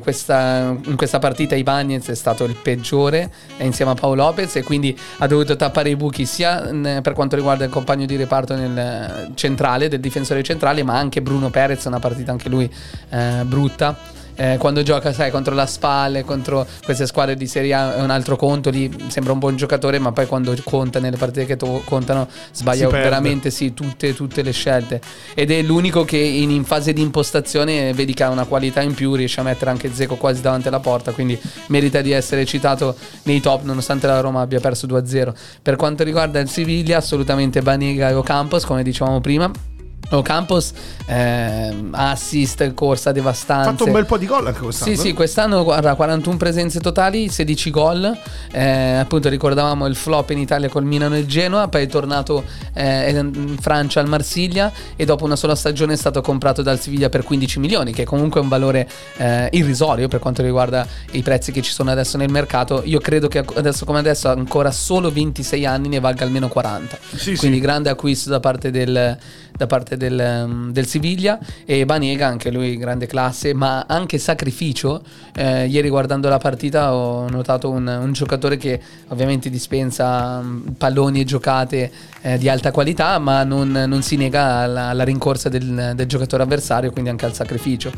[0.00, 4.62] questa- in questa partita Ibanez è stato il peggiore eh, insieme a Paolo Lopez e
[4.62, 8.54] quindi ha dovuto tappare i buchi sia mm, per quanto riguarda il compagno di reparto
[8.54, 12.70] nel eh, centrale, del difensore centrale, ma anche Bruno Perez, una partita anche lui
[13.10, 14.18] eh, brutta.
[14.40, 18.08] Eh, quando gioca, sai, contro la Spalle, contro queste squadre di Serie A è un
[18.08, 21.82] altro conto, lì sembra un buon giocatore, ma poi quando conta nelle partite che to-
[21.84, 24.98] contano sbaglia veramente sì, tutte, tutte le scelte.
[25.34, 28.94] Ed è l'unico che in, in fase di impostazione vedi che ha una qualità in
[28.94, 32.96] più, riesce a mettere anche Zeco quasi davanti alla porta, quindi merita di essere citato
[33.24, 35.34] nei top nonostante la Roma abbia perso 2-0.
[35.60, 39.69] Per quanto riguarda il Siviglia, assolutamente Banega e Ocampos, come dicevamo prima.
[40.12, 40.72] Ocampos,
[41.06, 43.70] ehm, assist, corsa Ha devastante.
[43.70, 44.94] fatto un bel po' di gol anche quest'anno.
[44.94, 48.18] Sì, sì, quest'anno guarda 41 presenze totali, 16 gol.
[48.50, 52.42] Eh, appunto ricordavamo il flop in Italia col Milano e il Genoa, poi è tornato
[52.72, 57.08] eh, in Francia al Marsiglia e dopo una sola stagione è stato comprato dal Siviglia
[57.08, 61.52] per 15 milioni, che comunque è un valore eh, irrisorio per quanto riguarda i prezzi
[61.52, 62.82] che ci sono adesso nel mercato.
[62.84, 66.98] Io credo che adesso come adesso ha ancora solo 26 anni ne valga almeno 40.
[67.14, 67.62] Sì, Quindi sì.
[67.62, 69.16] grande acquisto da parte del,
[69.60, 75.02] da parte del, um, del Siviglia e Banega anche lui grande classe ma anche sacrificio.
[75.34, 81.20] Eh, ieri guardando la partita ho notato un, un giocatore che ovviamente dispensa um, palloni
[81.20, 81.92] e giocate
[82.22, 86.42] eh, di alta qualità ma non, non si nega alla, alla rincorsa del, del giocatore
[86.42, 87.92] avversario quindi anche al sacrificio.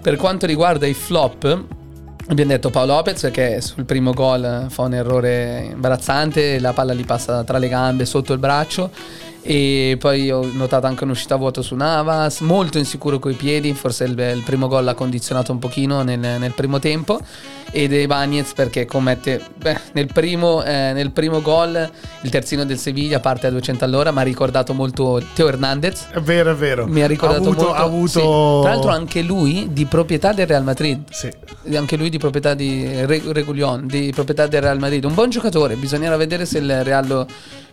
[0.00, 1.64] Per quanto riguarda i flop
[2.28, 7.04] Abbiamo detto Paolo Lopez perché sul primo gol fa un errore imbarazzante, la palla gli
[7.04, 8.90] passa tra le gambe, sotto il braccio
[9.48, 14.02] e poi ho notato anche un'uscita a vuoto su Navas, molto insicuro coi piedi, forse
[14.04, 17.20] il, il primo gol l'ha condizionato un pochino nel, nel primo tempo
[17.70, 21.90] ed è Bagnez perché commette beh, nel, primo, eh, nel primo gol
[22.22, 26.20] il terzino del Seviglia parte a 200 all'ora ma ha ricordato molto Teo Hernandez È
[26.20, 26.86] vero, è vero.
[26.86, 28.08] mi ha ricordato ha avuto, molto Ha avuto...
[28.08, 28.62] sì.
[28.62, 31.30] Tra l'altro anche lui di proprietà del Real Madrid Sì.
[31.76, 35.04] anche lui di proprietà di Re- Regulion, di proprietà del Real Madrid.
[35.04, 37.26] Un buon giocatore, bisognerà vedere se il Real lo,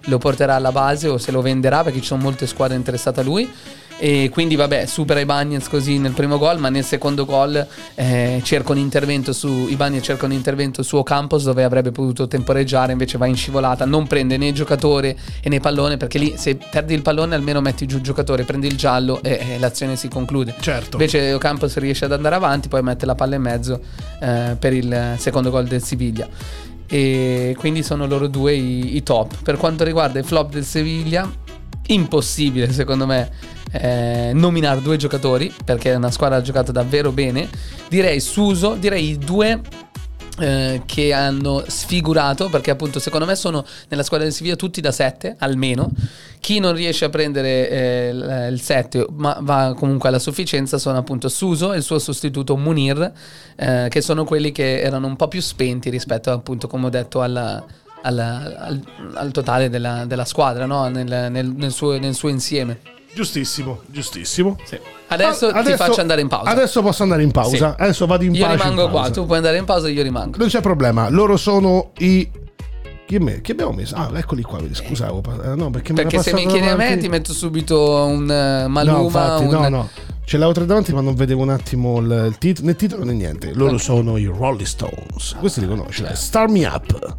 [0.05, 3.23] lo porterà alla base o se lo venderà perché ci sono molte squadre interessate a
[3.23, 3.49] lui.
[3.97, 8.41] E quindi vabbè, supera i Bagnets così nel primo gol, ma nel secondo gol eh,
[8.43, 12.91] cerca un intervento su i Bagnets cerca un intervento su Ocampos dove avrebbe potuto temporeggiare,
[12.91, 16.93] invece va in scivolata, non prende né giocatore e né pallone perché lì se perdi
[16.93, 20.55] il pallone almeno metti giù il giocatore, prendi il giallo e, e l'azione si conclude.
[20.59, 20.97] Certo.
[20.97, 23.79] Invece Ocampos riesce ad andare avanti, poi mette la palla in mezzo
[24.19, 26.27] eh, per il secondo gol del Siviglia.
[26.87, 29.41] E quindi sono loro due i, i top.
[29.41, 31.29] Per quanto riguarda i flop del Siviglia,
[31.87, 33.29] impossibile secondo me
[33.71, 37.49] eh, nominare due giocatori perché è una squadra che ha giocato davvero bene.
[37.89, 39.61] Direi Suso, direi i due
[40.39, 44.91] eh, che hanno sfigurato perché appunto secondo me sono nella squadra del Siviglia tutti da
[44.91, 45.91] 7 almeno
[46.39, 51.29] chi non riesce a prendere eh, il 7 ma va comunque alla sufficienza sono appunto
[51.29, 53.11] Suso e il suo sostituto Munir
[53.55, 57.21] eh, che sono quelli che erano un po' più spenti rispetto appunto come ho detto
[57.21, 57.63] alla-
[58.01, 58.81] alla- al,
[59.13, 60.87] al totale della, della squadra no?
[60.89, 62.79] nel, nel- nel suo, nel suo insieme
[63.13, 64.57] Giustissimo, giustissimo.
[65.09, 67.75] adesso, Ah, ti faccio andare in pausa Adesso posso andare in pausa.
[67.77, 67.81] Sì.
[67.83, 68.53] Adesso vado in io pace.
[68.55, 69.11] in rimango qua pausa.
[69.13, 71.09] tu puoi andare in pausa io rimango Non c'è problema.
[71.09, 72.29] Loro sono i.
[73.05, 73.95] Chi, me- chi abbiamo messo?
[73.95, 74.59] Ah, eccoli qua.
[74.71, 75.21] Scusavo.
[75.43, 78.97] eh, No, perché, Perché se mi chiedi a me ti metto subito un eh, Maluma,
[78.97, 79.49] No, infatti, un...
[79.51, 79.89] no, no.
[80.25, 82.67] Ce l'avevo tre davanti, ma non vedevo un attimo il, titolo.
[82.67, 83.51] Né titolo né niente.
[83.53, 85.35] Loro sono i Rolling Stones.
[85.37, 86.01] Questi li conosci.
[86.01, 86.15] Certo.
[86.15, 87.17] Start Me Up.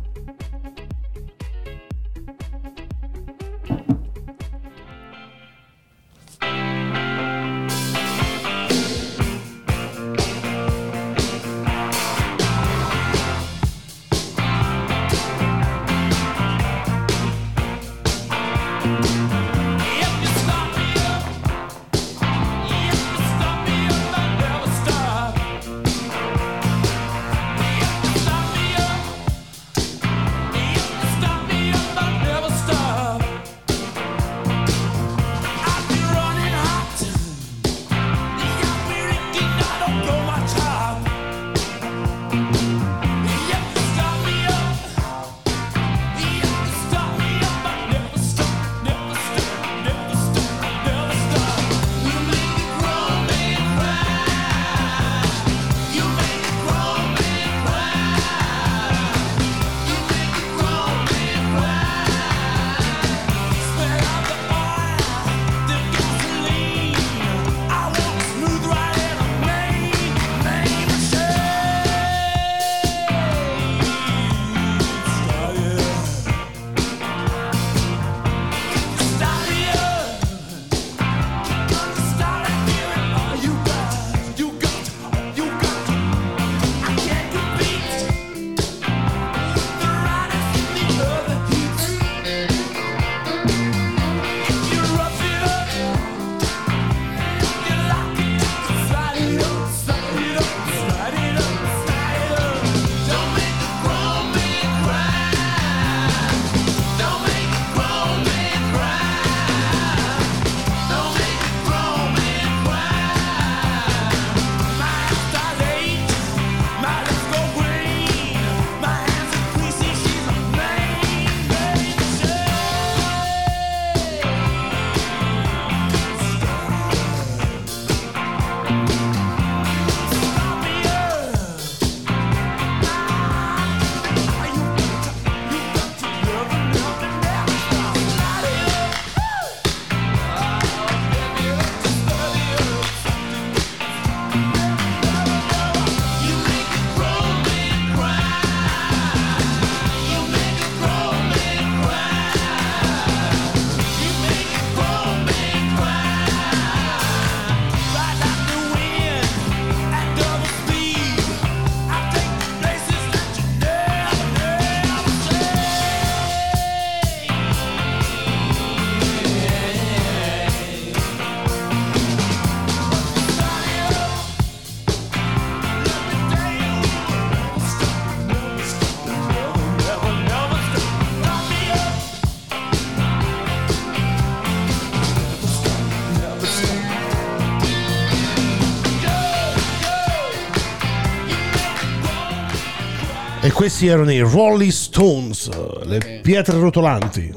[193.76, 195.48] Questi erano i Rolling Stones,
[195.82, 197.34] le pietre rotolanti.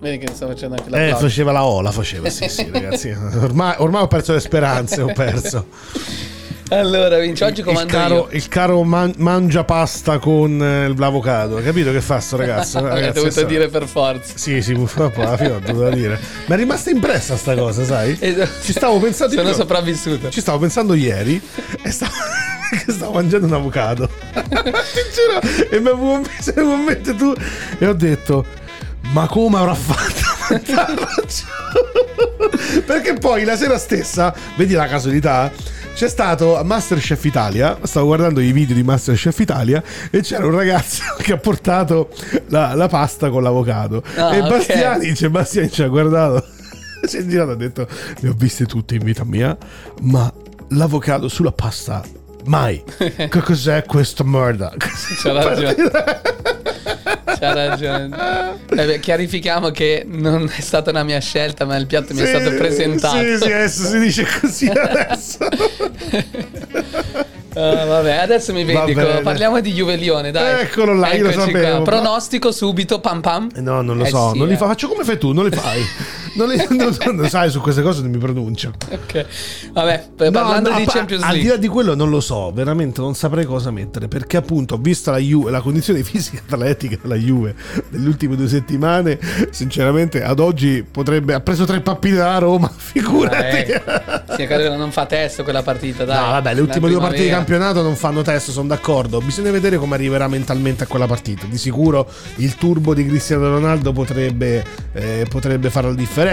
[0.00, 1.26] Vedi che sto facendo anche la Eh, pausa.
[1.28, 3.10] faceva la O, la faceva, sì, sì, ragazzi.
[3.10, 5.68] Ormai, ormai ho perso le speranze, ho perso.
[6.70, 8.28] Allora, Vinci, oggi Il comando caro, io.
[8.36, 11.58] il caro man- mangia pasta con eh, l'avocado.
[11.58, 12.80] Hai capito che fa sto ragazzo?
[12.80, 14.32] L'hai dovuto sta- dire per forza.
[14.36, 16.18] Sì, sì, purtroppo alla fine ho dovuto dire.
[16.46, 18.16] Mi è rimasta impressa sta cosa, sai?
[18.18, 20.28] Eh, Ci stavo pensando Sono sopravvissuto.
[20.28, 21.40] Ci stavo pensando ieri
[21.84, 22.10] e stavo,
[22.84, 24.08] che stavo mangiando un avocado.
[25.70, 27.34] E mi avevo messo in mente tu
[27.78, 28.44] e ho detto:
[29.12, 30.20] Ma come avrà fatto?
[30.24, 35.50] a mangiarlo giù?" Perché poi la sera stessa, vedi la casualità.
[35.94, 41.02] C'è stato Masterchef Italia, stavo guardando i video di Masterchef Italia e c'era un ragazzo
[41.16, 42.10] che ha portato
[42.48, 44.02] la, la pasta con l'avocado.
[44.16, 44.40] Ah, e.
[44.42, 46.44] Bastiani, cioè Bastiani ci ha guardato,
[47.02, 47.88] si è girato e ha detto,
[48.20, 49.56] le ho viste tutte in vita mia,
[50.02, 50.30] ma
[50.68, 52.02] l'avocado sulla pasta,
[52.46, 52.82] mai.
[52.96, 54.72] che cos'è questa merda?
[55.22, 55.74] C'ha ragione.
[57.38, 58.16] C'ha ragione.
[58.68, 62.30] Eh chiarifichiamo che non è stata una mia scelta, ma il piatto mi è Sì,
[62.30, 63.18] stato presentato.
[63.18, 65.38] Sì, sì, adesso si dice così adesso.
[67.54, 69.02] Ah, vabbè, adesso mi vendico.
[69.22, 70.62] Parliamo di Juve Lione, dai.
[70.62, 71.76] Eccolo là, io lo Eccoci sapevo.
[71.76, 71.84] qua.
[71.84, 73.48] Pronostico subito, pam pam.
[73.56, 74.56] No, non lo Eh so, sì, non li eh.
[74.58, 75.82] fa- faccio come fai tu, non li fai.
[76.36, 78.72] Non li, non, non- sai, su queste cose non mi pronuncio.
[78.90, 79.26] Ok.
[79.72, 81.50] Vabbè, p- parlando No, no, di Champions Al di League.
[81.52, 85.10] là di quello non lo so, veramente non saprei cosa mettere, perché appunto ho visto
[85.10, 87.54] la Juve, la condizione fisica atletica della Juve
[87.90, 89.18] nelle ultime due settimane,
[89.50, 93.56] sinceramente ad oggi potrebbe ha preso tre pappine da Roma, figurati.
[93.72, 93.82] Eh,
[94.36, 96.18] sì, credo non fa testo quella partita, dai.
[96.22, 99.20] No, vabbè, le ultime due partite di campionato non fanno testo, sono d'accordo.
[99.20, 101.46] Bisogna vedere come arriverà mentalmente a quella partita.
[101.46, 106.24] Di sicuro il turbo di Cristiano Ronaldo potrebbe, eh, potrebbe fare la differenza.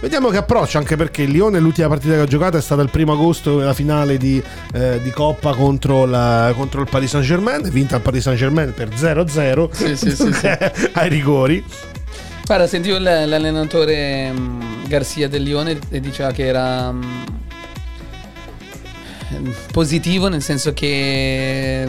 [0.00, 2.90] Vediamo che approccio, anche perché il Lione, l'ultima partita che ha giocato è stata il
[2.90, 4.42] primo agosto, la finale di,
[4.74, 7.68] eh, di Coppa contro, la- contro il Paris Saint Germain.
[7.70, 10.46] Vinta il Paris Saint Germain per 0-0 Sì, sì, sì, sì.
[10.92, 11.64] ai rigori.
[12.44, 17.02] Guarda, sentivo l'allenatore mm, Garcia del Lione e diceva che era mm,
[19.72, 21.88] positivo nel senso che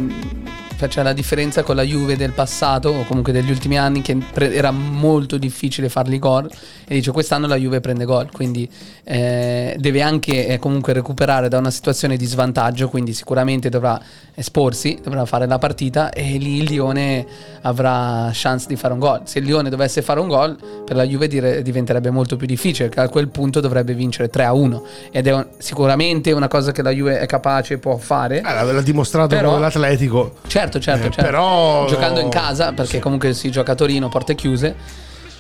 [0.81, 4.51] faceva la differenza con la Juve del passato o comunque degli ultimi anni che pre-
[4.51, 6.49] era molto difficile farli gol
[6.87, 8.67] e dice quest'anno la Juve prende gol quindi
[9.03, 13.99] eh, deve anche eh, comunque recuperare da una situazione di svantaggio quindi sicuramente dovrà
[14.33, 17.25] esporsi dovrà fare la partita e lì il Lione
[17.61, 19.21] avrà chance di fare un gol.
[19.25, 22.87] Se il Lione dovesse fare un gol per la Juve dire- diventerebbe molto più difficile
[22.87, 26.71] perché a quel punto dovrebbe vincere 3 a 1 ed è un- sicuramente una cosa
[26.71, 28.39] che la Juve è capace e può fare.
[28.39, 30.35] Eh, l'ha l'ha dimostrato Però- con l'Atletico.
[30.47, 31.21] Certo, certo, Eh, certo.
[31.23, 34.75] però- Giocando in casa, perché comunque si gioca a Torino, porte chiuse.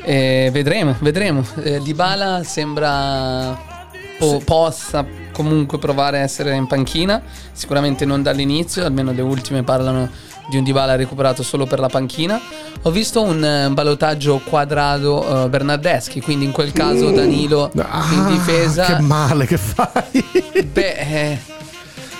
[0.03, 1.45] E vedremo, vedremo.
[1.63, 3.55] Eh, Dybala sembra
[4.17, 7.21] po- possa comunque provare a essere in panchina.
[7.51, 10.09] Sicuramente non dall'inizio, almeno le ultime parlano
[10.49, 12.41] di un Dybala recuperato solo per la panchina.
[12.81, 18.25] Ho visto un eh, ballottaggio quadrado eh, Bernardeschi, quindi in quel caso Danilo in Ah,
[18.27, 18.85] difesa.
[18.85, 20.65] Che male che fai.
[20.65, 21.39] Beh, eh,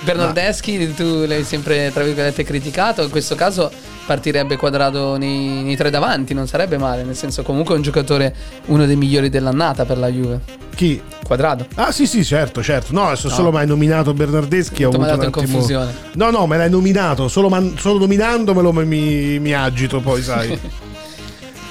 [0.04, 3.70] Bernardeschi tu l'hai sempre tra virgolette criticato, in questo caso
[4.04, 8.34] partirebbe quadrato nei, nei tre davanti, non sarebbe male, nel senso comunque è un giocatore
[8.66, 10.40] uno dei migliori dell'annata per la Juve.
[10.74, 11.00] Chi?
[11.24, 11.66] Quadrado.
[11.76, 15.24] Ah sì sì certo certo No adesso solo mi hai nominato Bernardeschi ho avuto mandato
[15.26, 15.94] in confusione.
[16.14, 20.58] No no me l'hai nominato Solo, man- solo nominandomelo mi, mi agito poi sai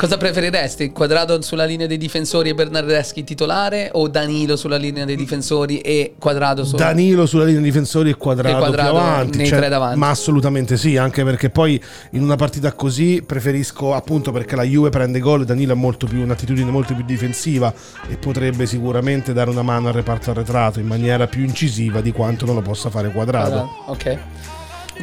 [0.01, 0.89] Cosa preferiresti?
[0.89, 6.15] Quadrado sulla linea dei difensori e Bernardeschi titolare o Danilo sulla linea dei difensori e
[6.17, 9.69] Quadrado su Danilo sulla linea difensori e quadrato, E Quadrado più avanti nei cioè, tre
[9.69, 9.99] davanti.
[9.99, 11.79] Ma assolutamente sì Anche perché poi
[12.13, 16.23] in una partita così Preferisco appunto perché la Juve prende gol Danilo ha molto più,
[16.23, 17.71] un'attitudine molto più difensiva
[18.09, 22.47] E potrebbe sicuramente dare una mano al reparto arretrato In maniera più incisiva di quanto
[22.47, 24.17] non lo possa fare quadrato Ok.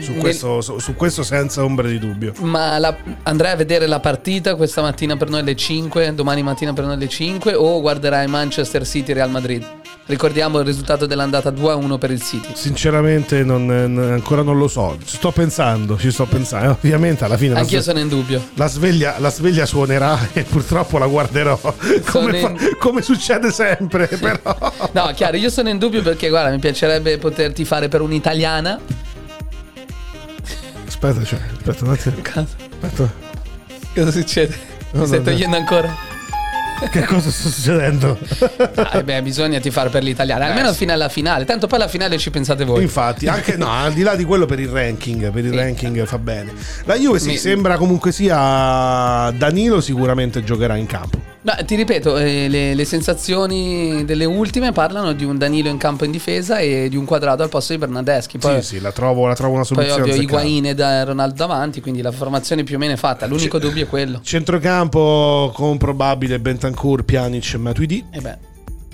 [0.01, 4.01] Su questo, su, su questo senza ombra di dubbio Ma la- andrai a vedere la
[4.01, 8.27] partita questa mattina per noi alle 5, domani mattina per noi alle 5 o guarderai
[8.27, 9.65] Manchester City Real Madrid?
[10.07, 12.49] Ricordiamo il risultato dell'andata 2-1 per il City.
[12.55, 13.69] Sinceramente non-
[14.11, 14.97] ancora non lo so.
[15.05, 16.71] Sto pensando, ci sto pensando.
[16.71, 18.43] Ovviamente alla fine Anch'io sono in dubbio.
[18.55, 21.59] la sveglia, la sveglia suonerà e purtroppo la guarderò.
[22.11, 24.41] Come, in- come succede sempre, però.
[24.93, 28.81] No, chiaro, io sono in dubbio perché guarda, mi piacerebbe poterti fare per un'italiana.
[31.01, 32.15] Aspetta, cioè, aspetta un attimo.
[32.23, 32.47] Cosa,
[32.81, 33.13] Aspetta.
[33.95, 34.57] cosa succede?
[34.93, 35.95] No, Mi stai no, togliendo ancora?
[36.91, 38.17] Che cosa sta succedendo?
[38.77, 41.45] Ah, beh, bisogna ti fare per l'italiana, almeno fino alla finale.
[41.45, 42.83] Tanto poi alla finale ci pensate voi.
[42.83, 45.57] Infatti, anche no, al di là di quello per il ranking, per il Sì.
[45.57, 46.53] ranking fa bene.
[46.85, 51.21] La Juve sì, Mi- sembra comunque sia Danilo sicuramente giocherà in campo.
[51.41, 56.05] No, ti ripeto, eh, le, le sensazioni delle ultime parlano di un Danilo in campo
[56.05, 58.39] in difesa e di un quadrato al posto di Bernardeschi.
[58.39, 60.01] Poi, sì, sì, la trovo, la trovo una poi soluzione.
[60.03, 60.41] ovvio azzeccata.
[60.43, 63.27] Higuain e da- Ronaldo davanti, quindi la formazione più o meno è fatta.
[63.27, 64.21] L'unico dubbio è quello.
[64.23, 68.05] Centrocampo con probabile Bentancur, Pjanic e Matuidi.
[68.11, 68.39] E beh.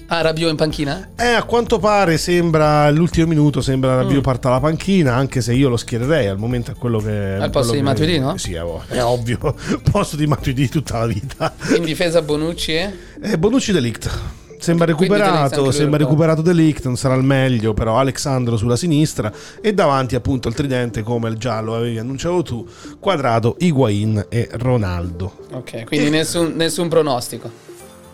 [0.07, 1.11] Ah, Rabiot in panchina?
[1.17, 5.69] Eh, a quanto pare sembra all'ultimo minuto sembra Rabiot parta alla panchina, anche se io
[5.71, 8.37] lo schiererei al momento è quello che Al posto di che- Matuidi, no?
[8.37, 9.39] Sì, è, ov- è ovvio,
[9.91, 11.55] posto di Matuidi tutta la vita.
[11.77, 12.93] In difesa Bonucci e...
[13.23, 14.11] Eh, Bonucci Delict.
[14.59, 19.31] Sembra recuperato, sembra recuperato Delict, non sarà il meglio, però Alexandro sulla sinistra
[19.61, 22.67] e davanti appunto il tridente come il giallo avevi annunciato tu,
[22.99, 25.37] Quadrato, Higuain e Ronaldo.
[25.53, 27.51] Ok, quindi nessun, nessun pronostico.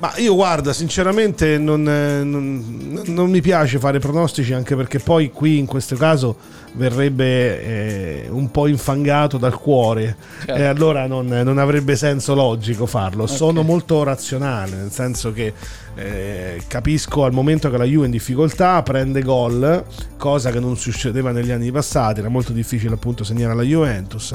[0.00, 5.30] Ma io guarda, sinceramente non, eh, non- non mi piace fare pronostici anche perché poi
[5.30, 6.36] qui in questo caso
[6.72, 10.54] verrebbe eh, un po' infangato dal cuore Certo.
[10.54, 13.26] e allora non, non avrebbe senso logico farlo.
[13.26, 15.52] Sono molto razionale, nel senso che
[15.96, 19.84] eh, capisco al momento che la Juve è in difficoltà, prende gol,
[20.16, 24.32] cosa che non succedeva negli anni passati, era molto difficile appunto segnare alla Juventus.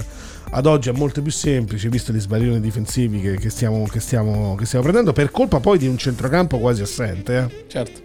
[0.52, 4.56] Ad oggi è molto più semplice, visto gli sbaglioni difensivi che, che stiamo, che, stiamo,
[4.56, 7.38] che stiamo prendendo, per colpa poi di un centrocampo quasi assente.
[7.38, 7.66] eh.
[7.68, 8.02] Certo.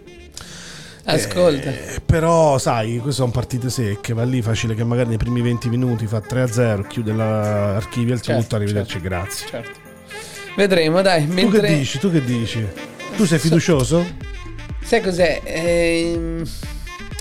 [1.03, 1.69] Ascolta.
[1.69, 4.13] Eh, però, sai, queste sono partite secche.
[4.13, 8.41] Va lì facile che magari nei primi 20 minuti fa 3-0, chiude l'archivio, il Certo,
[8.41, 9.47] tutto, arrivederci, grazie.
[9.47, 9.79] Certo.
[10.55, 11.25] Vedremo, dai.
[11.27, 11.61] Tu Mentre...
[11.67, 11.97] che dici?
[11.99, 12.65] Tu che dici?
[13.15, 14.05] Tu sei fiducioso?
[14.83, 15.41] Sai cos'è?
[15.43, 16.43] Ehm,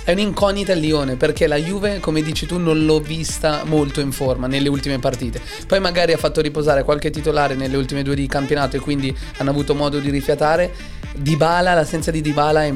[0.02, 4.12] È un'incognita il Lione perché la Juve, come dici tu, non l'ho vista molto in
[4.12, 5.40] forma nelle ultime partite.
[5.66, 9.50] Poi magari ha fatto riposare qualche titolare nelle ultime due di campionato e quindi hanno
[9.50, 10.72] avuto modo di rifiatare.
[11.14, 12.72] Dybala, l'assenza di Dybala è,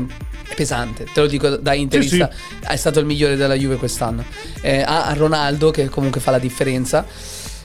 [0.55, 4.25] pesante, te lo dico da interista, è stato il migliore della Juve quest'anno.
[4.61, 7.05] Eh, ha Ronaldo che comunque fa la differenza.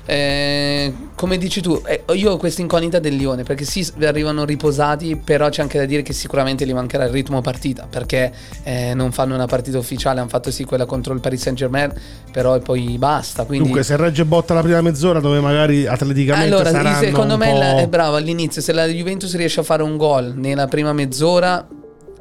[0.10, 5.16] Eh, come dici tu, eh, io ho questa incognita del Lione perché sì, arrivano riposati,
[5.16, 8.34] però c'è anche da dire che sicuramente gli mancherà il ritmo partita perché
[8.64, 11.94] eh, non fanno una partita ufficiale, hanno fatto sì quella contro il Paris Saint Germain,
[12.32, 13.46] però poi basta.
[13.46, 13.66] Quindi...
[13.66, 18.16] Dunque, se Regge botta la prima mezz'ora, dove magari atleticamente allora, secondo me è bravo
[18.16, 21.68] all'inizio, se la Juventus riesce a fare un gol nella prima mezz'ora,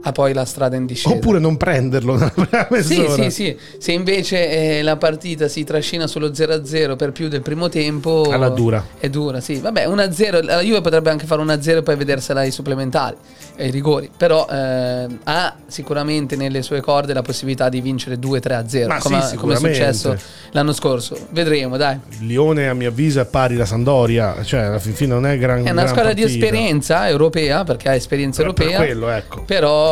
[0.01, 1.15] ha poi la strada in discesa.
[1.15, 3.23] Oppure non prenderlo nella prima Sì, mezz'ora.
[3.25, 3.57] sì, sì.
[3.79, 8.49] Se invece eh, la partita si trascina sullo 0-0 per più del primo tempo, Alla
[8.49, 8.85] dura.
[8.99, 9.59] È dura, sì.
[9.59, 10.45] Vabbè, 1-0.
[10.45, 13.17] La Juve potrebbe anche fare 1-0 e poi vedersela ai supplementari
[13.57, 14.09] e ai rigori.
[14.17, 19.37] Però eh, ha sicuramente nelle sue corde la possibilità di vincere 2-3-0, Ma come, sì,
[19.37, 20.17] come è successo
[20.53, 21.17] l'anno scorso.
[21.31, 21.99] Vedremo, dai.
[22.21, 24.43] Lione, a mio avviso, è pari la Sandoria.
[24.45, 26.45] Cioè, alla fin fine non è gran È una gran squadra di partita.
[26.45, 28.87] esperienza europea, perché ha esperienza Per- per europea.
[28.87, 29.43] quello, ecco.
[29.45, 29.87] Però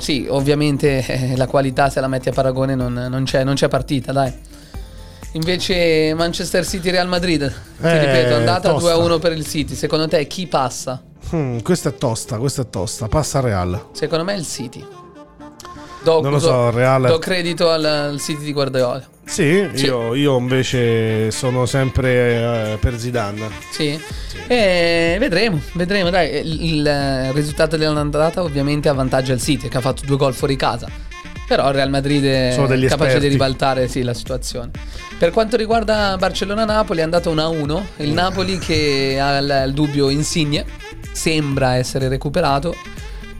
[0.00, 3.68] sì, ovviamente eh, la qualità se la metti a paragone non, non c'è, non c'è
[3.68, 4.32] partita, dai.
[5.32, 7.48] Invece Manchester City Real Madrid,
[7.80, 8.94] ti Eh, ripeto, andata tosta.
[8.94, 9.74] 2-1 per il City.
[9.74, 11.02] Secondo te chi passa?
[11.32, 13.08] Hmm, questa è tosta, questa è tosta.
[13.08, 13.86] Passa al Real.
[13.92, 14.84] Secondo me è il City.
[16.04, 19.02] Do, Non lo so, Real- Do credito al, al City di Guardiola.
[19.24, 19.86] Sì, Sì.
[19.86, 23.48] Io, io invece sono sempre eh, per Zidane.
[23.70, 23.98] Sì.
[24.46, 26.10] E vedremo, vedremo.
[26.10, 30.56] Dai, il, il risultato dell'andata ovviamente avvantaggia il City che ha fatto due gol fuori
[30.56, 30.86] casa.
[31.46, 33.18] Però il Real Madrid è capace esperti.
[33.20, 34.70] di ribaltare sì, la situazione.
[35.18, 37.82] Per quanto riguarda Barcellona-Napoli è andato 1-1.
[37.96, 40.64] Il Napoli che ha il, il dubbio Insigne
[41.12, 42.74] sembra essere recuperato.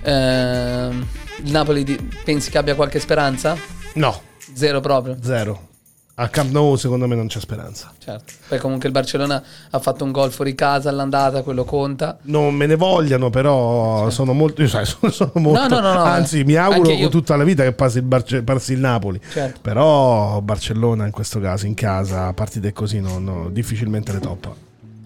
[0.03, 1.07] Ehm,
[1.43, 3.57] il Napoli di- pensi che abbia qualche speranza?
[3.95, 4.21] No,
[4.55, 5.17] Zero proprio.
[5.23, 5.69] zero.
[6.17, 7.93] A Camp Nou secondo me non c'è speranza.
[7.99, 8.35] Certo.
[8.47, 12.19] Poi comunque il Barcellona ha fatto un gol fuori casa all'andata, quello conta.
[12.23, 14.65] Non me ne vogliano, però sono molto.
[14.69, 15.67] Sai, sono, sono molto.
[15.67, 18.75] no, no, no, anzi, mi auguro io- tutta la vita che passi il, Barce- passi
[18.75, 19.21] il Napoli.
[19.29, 19.59] Certo.
[19.61, 24.55] Però Barcellona in questo caso, in casa, partite così, no, no, difficilmente le toppa.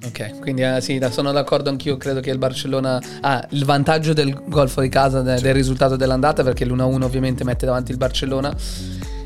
[0.04, 1.96] Ok, quindi eh, sì, da- sono d'accordo anch'io.
[1.96, 6.42] Credo che il Barcellona ha il vantaggio del gol fuori casa, de- del risultato dell'andata,
[6.44, 8.54] perché l'1-1 ovviamente mette davanti il Barcellona.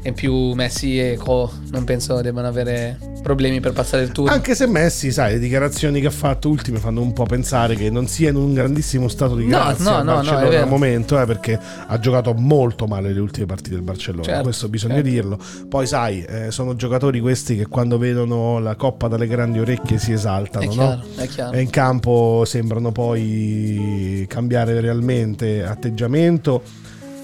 [0.04, 4.32] E più Messi e Co non penso debbano avere problemi per passare il turno.
[4.32, 7.88] Anche se Messi, sai, le dichiarazioni che ha fatto ultime fanno un po' pensare che
[7.88, 10.62] non sia in un grandissimo stato di No, grazia no, no, no, Barcellona vero.
[10.64, 14.68] al momento, eh, perché ha giocato molto male le ultime partite del Barcellona, Certo, questo
[14.68, 15.08] bisogna certo.
[15.08, 15.38] dirlo.
[15.68, 20.10] Poi sai, eh, sono giocatori questi che quando vedono la coppa dalle grandi orecchie si
[20.10, 20.72] esaltano, È no?
[20.72, 21.52] chiaro, è chiaro.
[21.56, 26.62] E in campo sembrano poi cambiare realmente atteggiamento.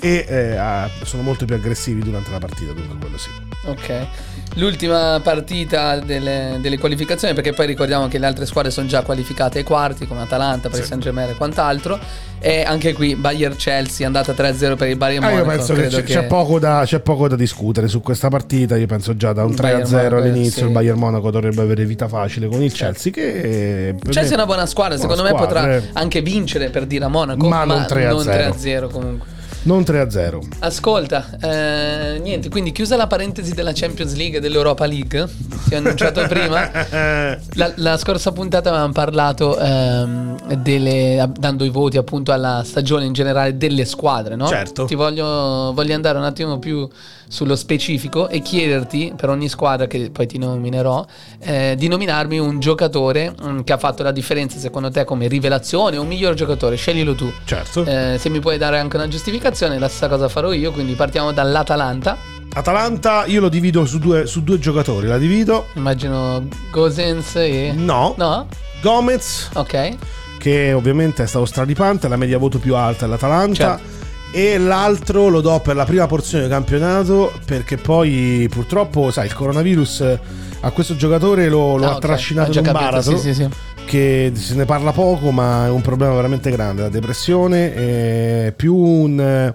[0.01, 0.59] E eh,
[1.05, 3.28] sono molto più aggressivi durante la partita, dunque quello sì.
[3.64, 4.07] Ok.
[4.55, 9.59] L'ultima partita delle, delle qualificazioni, perché poi ricordiamo che le altre squadre sono già qualificate
[9.59, 10.88] ai quarti, come Atalanta, Paris Sì.
[10.88, 11.99] Saint Germain e quant'altro.
[12.40, 15.57] E anche qui Bayern-Chelsea è andata 3-0 per il Bayern Ah, io Monaco.
[15.57, 18.76] penso che c'è, c'è poco da, c'è poco da discutere su questa partita.
[18.76, 20.66] Io penso già da un Il 3 a Bayern 0 Monaco, all'inizio sì.
[20.66, 23.12] il Bayern Monaco dovrebbe avere vita facile con il Chelsea.
[23.12, 25.82] Che Chelsea me- è una buona squadra, buona secondo me squadra, potrà eh.
[25.94, 28.55] anche vincere per dire a Monaco, Ma non 3 a non 0.
[28.55, 29.36] 3-0 comunque.
[29.68, 30.40] Non 3 a 0.
[30.60, 35.28] Ascolta, eh, niente, quindi chiusa la parentesi della Champions League e dell'Europa League,
[35.66, 36.70] ti ho annunciato prima.
[37.58, 43.12] La, la scorsa puntata avevamo parlato ehm, delle, dando i voti appunto alla stagione in
[43.12, 44.46] generale delle squadre, no?
[44.46, 44.84] Certo.
[44.84, 46.88] Ti voglio, voglio andare un attimo più
[47.28, 51.04] sullo specifico e chiederti per ogni squadra che poi ti nominerò
[51.40, 55.98] eh, di nominarmi un giocatore mm, che ha fatto la differenza secondo te come rivelazione
[55.98, 57.30] o miglior giocatore, sceglilo tu.
[57.44, 57.84] Certo.
[57.84, 60.70] Eh, se mi puoi dare anche una giustificazione, la stessa cosa farò io.
[60.72, 62.16] Quindi partiamo dall'Atalanta.
[62.54, 65.06] Atalanta io lo divido su due, su due giocatori.
[65.06, 65.66] La divido.
[65.74, 67.72] Immagino Gosens e.
[67.74, 68.14] No.
[68.16, 68.46] No?
[68.80, 69.96] Gomez, Ok.
[70.38, 73.76] che ovviamente è stato straripante, la media voto più alta è l'Atalanta.
[73.78, 73.96] Certo.
[74.30, 79.34] E l'altro lo do per la prima porzione del campionato perché poi purtroppo, sai, il
[79.34, 80.20] coronavirus eh,
[80.61, 82.00] a questo giocatore lo, lo Ah, ha ok.
[82.00, 83.48] trascinato in un baratro sì, sì, sì.
[83.89, 88.74] Che se ne parla poco ma è un problema veramente grande, la depressione è più
[88.76, 89.18] un...
[89.20, 89.55] eh,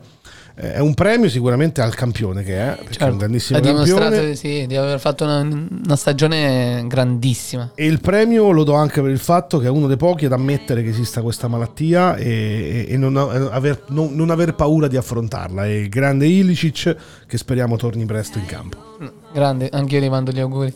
[0.56, 4.30] è un premio sicuramente al campione che è, perché è un grandissimo ha dimostrato campione.
[4.30, 7.72] di- sì, di aver fatto una, una stagione grandissima.
[7.74, 10.32] E il premio lo do anche per il fatto che è uno dei pochi ad
[10.32, 14.96] ammettere che esista questa malattia e, e- non, a- aver, non- non aver paura di
[14.96, 15.66] affrontarla.
[15.66, 18.78] È il grande Ilicic che speriamo torni presto in campo.
[19.34, 20.72] Grande, anche io gli mando gli auguri.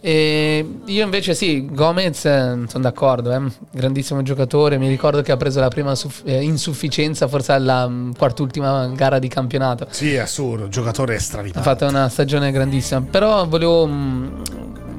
[0.00, 3.40] E io invece sì, Gomez, eh, sono d'accordo, eh,
[3.72, 8.12] grandissimo giocatore, mi ricordo che ha preso la prima suff- eh, insufficienza forse alla mm,
[8.12, 9.86] quart'ultima gara di campionato.
[9.90, 11.62] Sì, è assurdo, giocatore Ha stravipato.
[11.62, 14.42] fatto una stagione grandissima, però volevo, mh,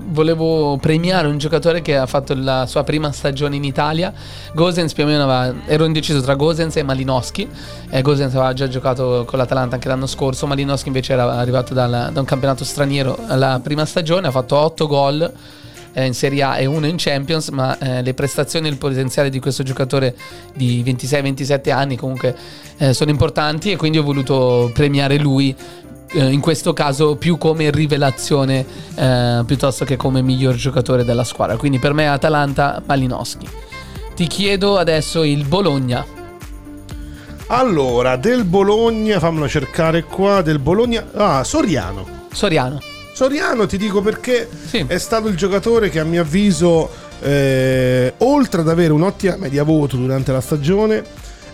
[0.10, 4.12] volevo premiare un giocatore che ha fatto la sua prima stagione in Italia.
[4.54, 7.48] Gosens più o meno aveva, ero indeciso tra Gosens e Malinowski.
[7.90, 12.10] Eh, Gosens aveva già giocato con l'Atalanta anche l'anno scorso, Malinowski invece era arrivato dalla-
[12.12, 15.32] da un campionato straniero alla prima stagione, ha fatto 8 gol
[15.94, 19.30] eh, in Serie A e uno in Champions, ma eh, le prestazioni e il potenziale
[19.30, 20.16] di questo giocatore
[20.54, 22.36] di 26-27 anni comunque
[22.78, 25.56] eh, sono importanti e quindi ho voluto premiare lui
[26.12, 28.66] eh, in questo caso più come rivelazione
[28.96, 31.58] eh, piuttosto che come miglior giocatore della squadra.
[31.58, 33.48] Quindi per me Atalanta Malinowski.
[34.16, 36.06] Ti chiedo adesso il Bologna.
[37.50, 41.06] Allora, del Bologna, fammelo cercare qua, del Bologna...
[41.14, 42.06] Ah, Soriano.
[42.32, 42.97] Soriano.
[43.18, 44.86] Soriano ti dico perché Sì.
[44.88, 46.88] è stato il giocatore che a mio avviso,
[47.20, 51.04] eh, oltre ad avere un'ottima media voto durante la stagione,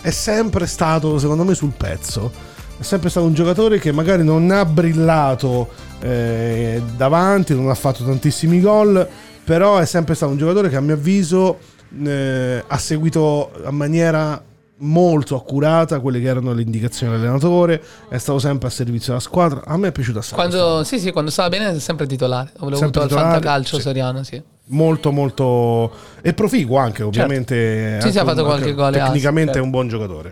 [0.01, 2.30] è sempre stato, secondo me, sul pezzo.
[2.78, 5.70] È sempre stato un giocatore che magari non ha brillato
[6.01, 9.07] eh, davanti, non ha fatto tantissimi gol,
[9.45, 11.59] però è sempre stato un giocatore che a mio avviso
[12.03, 14.43] eh, ha seguito a maniera
[14.84, 19.61] molto accurata quelle che erano le indicazioni dell'allenatore, è stato sempre a servizio della squadra.
[19.65, 20.36] A me è piaciuto assai.
[20.36, 22.51] Quando, sì, sì, quando stava bene è sempre titolare.
[22.59, 23.81] Ho Sempre avuto al titolare, fantacalcio sì.
[23.81, 24.41] Soriano, sì.
[24.67, 28.05] molto molto e proficuo anche ovviamente Certo.
[28.05, 30.31] Sì, sì, Anche ha fatto un- qualche gol tecnicamente assist, è un buon giocatore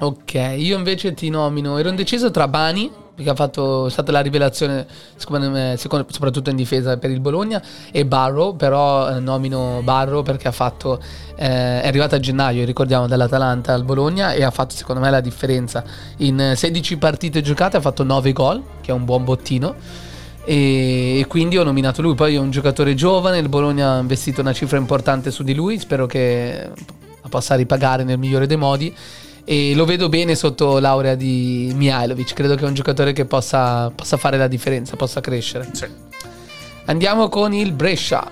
[0.00, 1.78] Ok, io invece ti nomino.
[1.78, 6.50] Ero indeciso tra Bani, perché ha fatto, è stata la rivelazione, secondo me, secondo- soprattutto
[6.50, 7.62] in difesa per il Bologna,
[7.92, 8.56] e Barrow.
[8.56, 11.00] Però eh, nomino Barrow perché ha fatto.
[11.36, 15.20] eh, è arrivato a gennaio, ricordiamo, dall'Atalanta al Bologna e ha fatto, secondo me, la
[15.20, 15.84] differenza.
[16.18, 19.74] In eh, 16 partite giocate ha fatto 9 gol, che è un buon bottino.
[20.44, 22.14] E, quindi ho nominato lui.
[22.14, 23.38] Poi è un giocatore giovane.
[23.38, 25.78] Il Bologna ha investito una cifra importante su di lui.
[25.78, 26.70] Spero che
[27.22, 28.94] la possa ripagare nel migliore dei modi.
[29.44, 32.32] E lo vedo bene sotto laurea di Mihailovic.
[32.32, 35.68] Credo che è un giocatore che possa, possa fare la differenza, possa crescere.
[36.86, 38.26] Andiamo con il Brescia.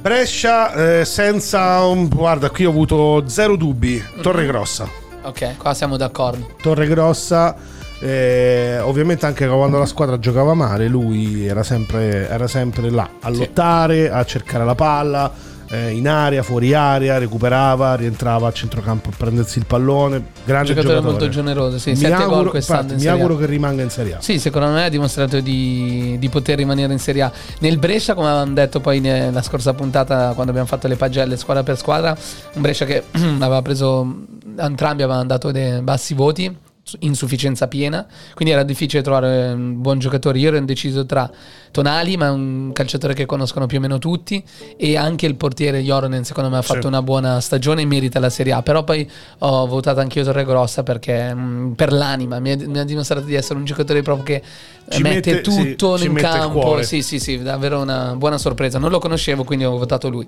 [0.00, 4.88] Brescia eh, senza un- guarda qui ho avuto zero dubbi Torre Grossa
[5.22, 6.56] Ok, qua siamo d'accordo.
[6.60, 7.54] Torre Grossa
[8.00, 13.28] eh, ovviamente anche quando la squadra giocava male lui era sempre, era sempre là a
[13.30, 15.30] lottare a cercare la palla
[15.72, 20.22] eh, in area, fuori area, recuperava, rientrava a centrocampo a prendersi il pallone.
[20.44, 21.78] Grande giocatore, giocatore, molto generoso.
[21.78, 24.20] Sì, mi 7 auguro, infatti, in mi auguro che rimanga in Serie A.
[24.20, 27.32] Sì, secondo me ha dimostrato di, di poter rimanere in Serie A.
[27.60, 31.62] Nel Brescia, come avevamo detto poi nella scorsa puntata, quando abbiamo fatto le pagelle squadra
[31.62, 32.14] per squadra,
[32.52, 34.26] un Brescia che aveva preso,
[34.58, 36.54] entrambi avevano dato dei bassi voti.
[37.00, 40.38] Insufficienza piena, quindi era difficile trovare un buon giocatore.
[40.38, 41.30] Io ero indeciso tra
[41.70, 44.42] Tonali, ma un calciatore che conoscono più o meno tutti,
[44.76, 46.86] e anche il portiere Joronen, secondo me ha fatto Sì.
[46.88, 48.62] una buona stagione e merita la Serie A.
[48.62, 49.08] Però poi
[49.38, 53.58] ho votato anch'io Torregrossa perché mh, per l'anima mi ha, mi ha dimostrato di essere
[53.58, 54.42] un giocatore proprio che
[54.90, 56.82] Ci mette, mette- sì, tutto ci in campo.
[56.82, 58.78] Sì, sì, sì, davvero una buona sorpresa.
[58.78, 60.26] Non lo conoscevo, quindi ho votato lui.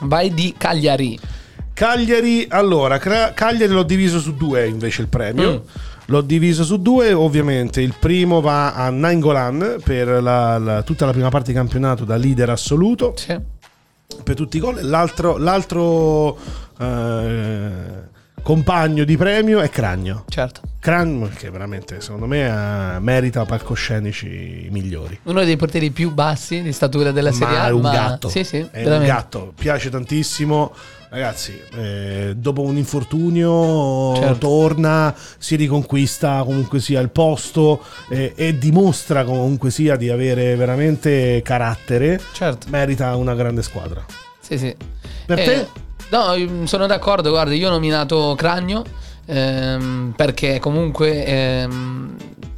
[0.00, 1.18] Vai di Cagliari.
[1.74, 5.52] Cagliari, allora, Cagliari l'ho diviso su due invece il premio.
[5.52, 5.78] Mm.
[6.08, 11.12] L'ho diviso su due, ovviamente il primo va a Nainggolan per la- la- tutta la
[11.12, 13.36] prima parte di campionato da leader assoluto Sì.
[14.22, 14.80] per tutti i gol.
[14.82, 16.36] L'altro, l'altro
[16.78, 17.70] eh,
[18.42, 20.24] compagno di premio è Cragno.
[20.28, 20.60] Certo.
[20.78, 22.44] Cragno che veramente secondo me
[22.96, 25.18] eh, merita palcoscenici migliori.
[25.22, 27.66] Uno dei portieri più bassi di statura della Serie Ma A.
[27.68, 28.28] è un ma- gatto.
[28.28, 29.06] Sì, sì, è un veramente.
[29.06, 29.52] gatto.
[29.56, 30.74] Piace tantissimo.
[31.14, 34.38] Ragazzi, eh, dopo un infortunio Certo.
[34.38, 41.40] torna, si riconquista comunque sia il posto eh, e dimostra comunque sia di avere veramente
[41.44, 42.20] carattere.
[42.32, 42.66] Certo.
[42.68, 44.04] Merita una grande squadra.
[44.40, 44.74] Sì, sì.
[45.24, 45.68] Per Eh, te?
[46.10, 47.30] No, sono d'accordo.
[47.30, 48.82] Guarda, io ho nominato Cragno
[49.26, 52.16] ehm, perché comunque ehm,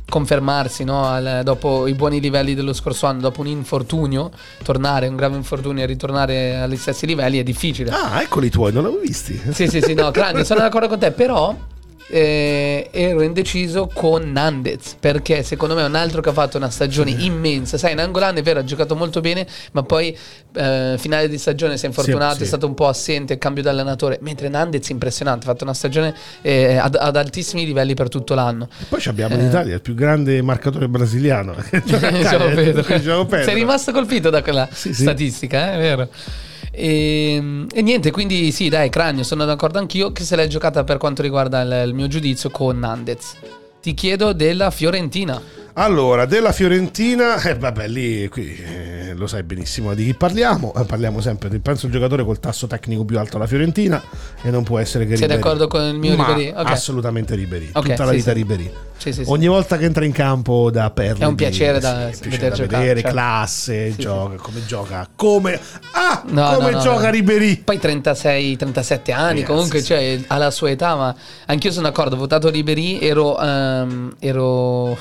[0.09, 4.31] confermarsi no, al- dopo i buoni livelli dello scorso anno, dopo un infortunio,
[4.63, 7.91] tornare, un grave infortunio e ritornare agli stessi livelli è difficile.
[7.91, 9.41] Ah, eccoli i tuoi, non l'avevo visti.
[9.53, 11.55] Sì, sì, sì, no, Cragno, sono d'accordo con te, però
[12.09, 16.71] eh, ero indeciso con Nandez, perché secondo me è un altro che ha fatto una
[16.71, 17.79] stagione immensa.
[17.79, 20.17] Sai, Nangolan è vero, ha giocato molto bene, ma poi
[20.55, 22.45] eh, finale di stagione si è infortunato, Sì, sì.
[22.45, 26.15] è stato un po' assente, cambio di allenatore, mentre Nandez impressionante, ha fatto una stagione
[26.43, 28.69] eh, ad, ad altissimi livelli per tutto l'anno.
[28.89, 31.53] Poi ci abbiamo in Italia il più grande marcatore brasiliano.
[31.53, 33.43] a João Cagliari, Pedro.
[33.45, 35.03] Sei rimasto colpito da quella Sì, sì.
[35.03, 36.09] statistica, eh, è vero.
[36.79, 40.99] E, e niente, quindi sì, dai, Cranio, sono d'accordo anch'io che se l'è giocata per
[40.99, 43.37] quanto riguarda il, il mio giudizio con Nandez.
[43.81, 45.41] Ti chiedo della Fiorentina.
[45.79, 50.73] Allora, della Fiorentina, eh, vabbè, lì qui eh, lo sai benissimo di chi parliamo.
[50.75, 54.03] Eh, parliamo sempre di penso il giocatore col tasso tecnico più alto alla Fiorentina
[54.41, 55.43] e non può essere che Sei Ribéry.
[55.43, 56.49] d'accordo con il mio Ma Ribéry?
[56.57, 56.71] Ok.
[56.71, 57.69] Assolutamente Ribéry.
[57.75, 58.37] Ok, Tutta la sì, vita sì.
[58.37, 58.73] Ribéry.
[58.97, 59.31] Sì, sì, sì.
[59.31, 62.49] Ogni volta che entra in campo da perle È un piacere da sì, vedere piacere
[62.49, 63.17] da giocare, vedere, certo.
[63.17, 65.61] classe, gioca, come gioca, come
[65.93, 67.11] ah, No, come no, no, gioca.
[67.11, 67.59] Ribéry.
[67.59, 69.85] Poi 36, 37 anni, Ragazzi, comunque, sì.
[69.85, 71.15] cioè, alla sua età, ma
[71.45, 72.15] anch'io sono d'accordo.
[72.15, 74.97] Ho votato Ribéry, ero, ehm, ero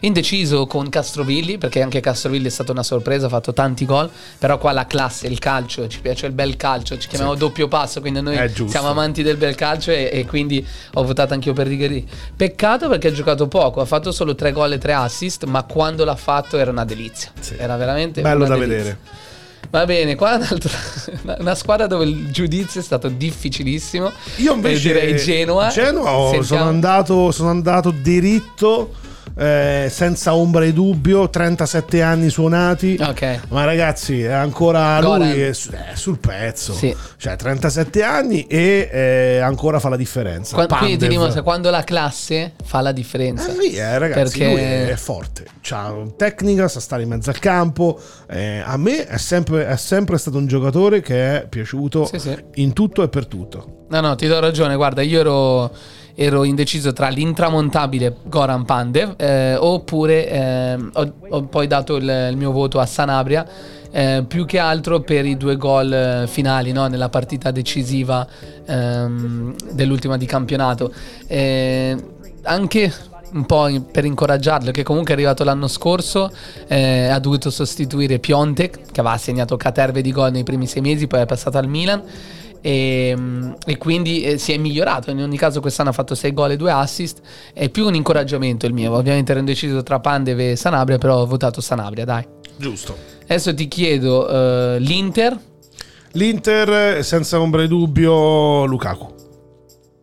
[0.00, 4.10] indeciso con Castrovilli, perché anche Castrovilli è stata una sorpresa, ha fatto tanti gol.
[4.38, 8.00] Però qua la classe, il calcio, ci piace il bel calcio, ci chiamiamo doppio passo,
[8.00, 8.36] quindi noi
[8.68, 10.64] siamo amanti del bel calcio e, e quindi
[10.94, 12.06] ho votato anch'io per Ribéry.
[12.36, 16.04] Peccato perché ha giocato poco, ha fatto solo 3 gol e 3 assist, ma quando
[16.04, 17.30] l'ha fatto era una delizia.
[17.40, 17.54] Sì.
[17.56, 18.76] Era veramente Bello da delizia.
[18.76, 18.98] vedere.
[19.70, 20.38] Va bene, qua
[21.38, 24.10] una squadra dove il giudizio è stato difficilissimo.
[24.36, 25.68] Io Eh, invece direi Genoa.
[25.68, 28.94] Genoa ho- sono, andato, sono andato diritto,
[29.38, 32.98] eh, senza ombra di dubbio, 37 anni suonati.
[33.00, 33.40] Ok.
[33.48, 35.30] Ma ragazzi, è ancora Goran.
[35.30, 36.72] lui è è sul pezzo.
[36.72, 36.94] Sì.
[37.16, 40.54] Cioè, 37 anni e eh, ancora fa la differenza.
[40.54, 43.52] Qua- quindi ti dimostra quando la classe fa la differenza.
[43.52, 48.00] Eh, è, ragazzi, Perché- è forte, ha tecnica, sa stare in mezzo al campo.
[48.28, 52.36] Eh, a me è sempre, è sempre stato un giocatore che è piaciuto Sì, sì.
[52.54, 53.84] in tutto e per tutto.
[53.88, 54.76] No, no, ti do ragione.
[54.76, 55.72] Guarda, io ero,
[56.20, 62.36] ero indeciso tra l'intramontabile Goran Pandev eh, oppure ehm, ho, ho poi dato il, il
[62.36, 63.46] mio voto a Sanabria.
[63.92, 66.88] eh, più che altro per i due gol eh, finali no?
[66.88, 68.26] nella partita decisiva
[68.66, 70.92] ehm, dell'ultima di campionato.
[71.28, 71.96] Eh,
[72.42, 72.92] anche
[73.32, 76.32] un po' per incoraggiarlo, che comunque è arrivato l'anno scorso,
[76.66, 81.06] eh, ha dovuto sostituire Piontek, che aveva segnato caterve di gol nei primi sei mesi,
[81.06, 82.02] poi è passato al Milan.
[82.60, 83.16] E,
[83.64, 85.10] e quindi eh, si è migliorato.
[85.10, 87.20] In ogni caso, quest'anno ha fatto 6 gol e 2 assist.
[87.52, 88.94] È più un incoraggiamento il mio.
[88.94, 92.26] Ovviamente ero indeciso tra Pandev e Sanabria, però ho votato Sanabria, dai.
[92.56, 92.96] Giusto.
[93.22, 95.38] Adesso ti chiedo eh, l'Inter.
[96.12, 99.16] L'Inter, senza ombra di dubbio, Lukaku.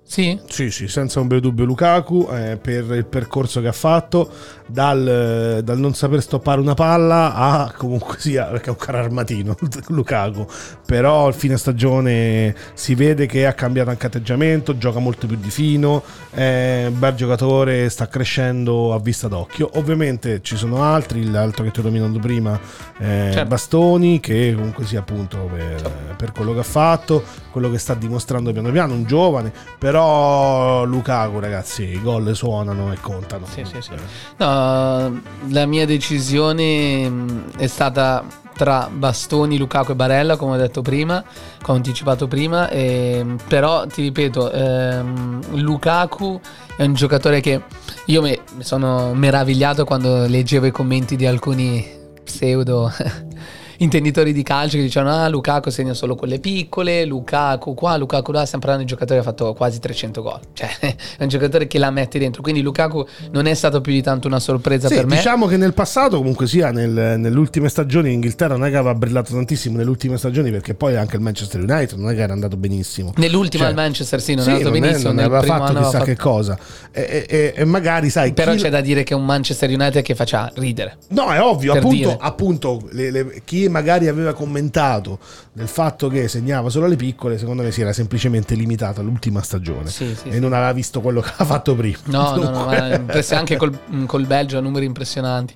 [0.08, 0.40] Sì?
[0.48, 4.30] Sì, sì, senza ombra di dubbio Lukaku eh, per il percorso che ha fatto,
[4.66, 9.56] dal, dal non saper stoppare una palla a comunque sia, perché è un caro armatino
[9.90, 10.48] Lukaku,
[10.86, 15.50] però al fine stagione si vede che ha cambiato anche atteggiamento, gioca molto più di
[15.50, 19.72] fino, è un bel giocatore, sta crescendo a vista d'occhio.
[19.76, 22.60] Ovviamente ci sono altri, l'altro che ti ho nominato prima,
[23.00, 23.46] eh, Certo.
[23.46, 28.52] Bastoni, che comunque sia appunto per, per quello che ha fatto, quello che sta dimostrando
[28.52, 33.46] piano piano, un giovane, però Lukaku ragazzi, i gol suonano e contano.
[33.46, 33.92] Sì, sì, sì.
[34.38, 38.24] No, la mia decisione mh, è stata
[38.56, 41.24] tra Bastoni, Lukaku e Barella, come ho detto prima,
[41.62, 42.70] come ho anticipato prima.
[42.70, 46.40] ehm, però ti ripeto, ehm, Lukaku
[46.78, 47.62] è un giocatore che
[48.06, 51.86] io mi sono meravigliato quando leggevo i commenti di alcuni
[52.24, 52.92] pseudo
[53.78, 58.46] intenditori di calcio che dicevano ah Lukaku segna solo quelle piccole Lukaku qua Lukaku là
[58.46, 61.68] stiamo parlando di un giocatore che ha fatto quasi 300 gol cioè è un giocatore
[61.68, 64.96] che la mette dentro quindi Lukaku non è stato più di tanto una sorpresa Sì,
[64.96, 68.66] per me diciamo che nel passato, comunque sia, nel- nelle ultime stagioni in Inghilterra non
[68.66, 72.12] è che aveva brillato tantissimo nelle ultime stagioni perché poi anche il Manchester United non
[72.12, 73.14] è che era andato benissimo.
[73.18, 75.42] nell'ultima Cioè, al Manchester sì non sì, è andato non è- benissimo non nel aveva
[75.42, 76.58] fatto chissà aveva che cosa.
[76.92, 80.02] E, e- e magari, sai, però chi- c'è da dire che è un Manchester United
[80.02, 82.18] che faccia ridere No, è ovvio, appunto, dire.
[82.20, 85.20] appunto le- le- chi magari aveva commentato
[85.54, 89.90] del fatto che segnava solo le piccole, secondo me si era semplicemente limitato all'ultima stagione
[89.90, 90.40] Sì, sì, e sì.
[90.40, 91.98] non aveva visto quello che ha fatto prima.
[92.06, 95.54] No, no, no, Dunque- ma anche col, col Belgio ha numeri impressionanti.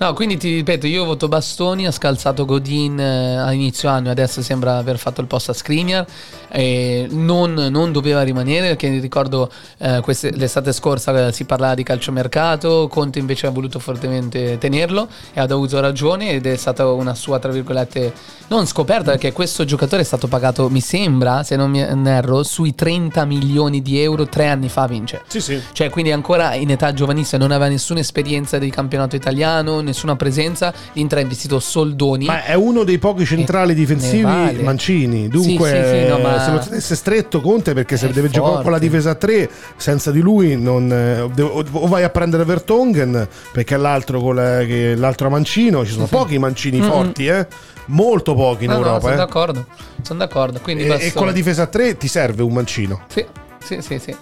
[0.00, 4.10] No, quindi ti ripeto, io voto Bastoni, ha scalzato Godin eh, a inizio anno e
[4.12, 6.06] adesso sembra aver fatto il post a Skriniar.
[6.50, 11.82] E non, non doveva rimanere perché ricordo eh, queste- l'estate scorsa eh, si parlava di
[11.82, 17.14] calciomercato, Conte invece ha voluto fortemente tenerlo e ha avuto ragione ed è stata una
[17.14, 18.12] sua, tra virgolette,
[18.48, 22.74] non scoperta perché questo giocatore è stato pagato, mi sembra, se non mi erro, sui
[22.74, 25.22] 30 milioni di euro tre anni fa vince.
[25.28, 25.60] Sì, sì.
[25.72, 30.72] Cioè, quindi ancora in età giovanissima non aveva nessuna esperienza di campionato italiano, nessuna presenza.
[30.94, 32.24] L'Inter ha investito soldoni.
[32.26, 34.62] Ma è uno dei pochi centrali difensivi vale.
[34.62, 35.28] Mancini.
[35.28, 38.62] Dunque, Sì, sì, sì, no, ma- se lo tenesse stretto Conte, perché se deve giocare
[38.62, 38.80] con la forte.
[38.80, 44.20] difesa a 3, senza di lui, non, eh, o vai a prendere Vertonghen, perché l'altro,
[44.20, 44.64] con la-
[44.96, 45.84] l'altro Mancino.
[45.84, 47.39] Ci sono pochi Mancini forti, eh?
[47.86, 49.00] Molto pochi in No, no, Europa.
[49.02, 49.16] sono eh.
[49.16, 49.66] d'accordo.
[50.02, 50.60] Sono d'accordo.
[50.60, 53.02] Quindi E, e con la difesa a 3 ti serve un Mancino.
[53.08, 53.24] Sì,
[53.62, 54.16] sì, sì, sì.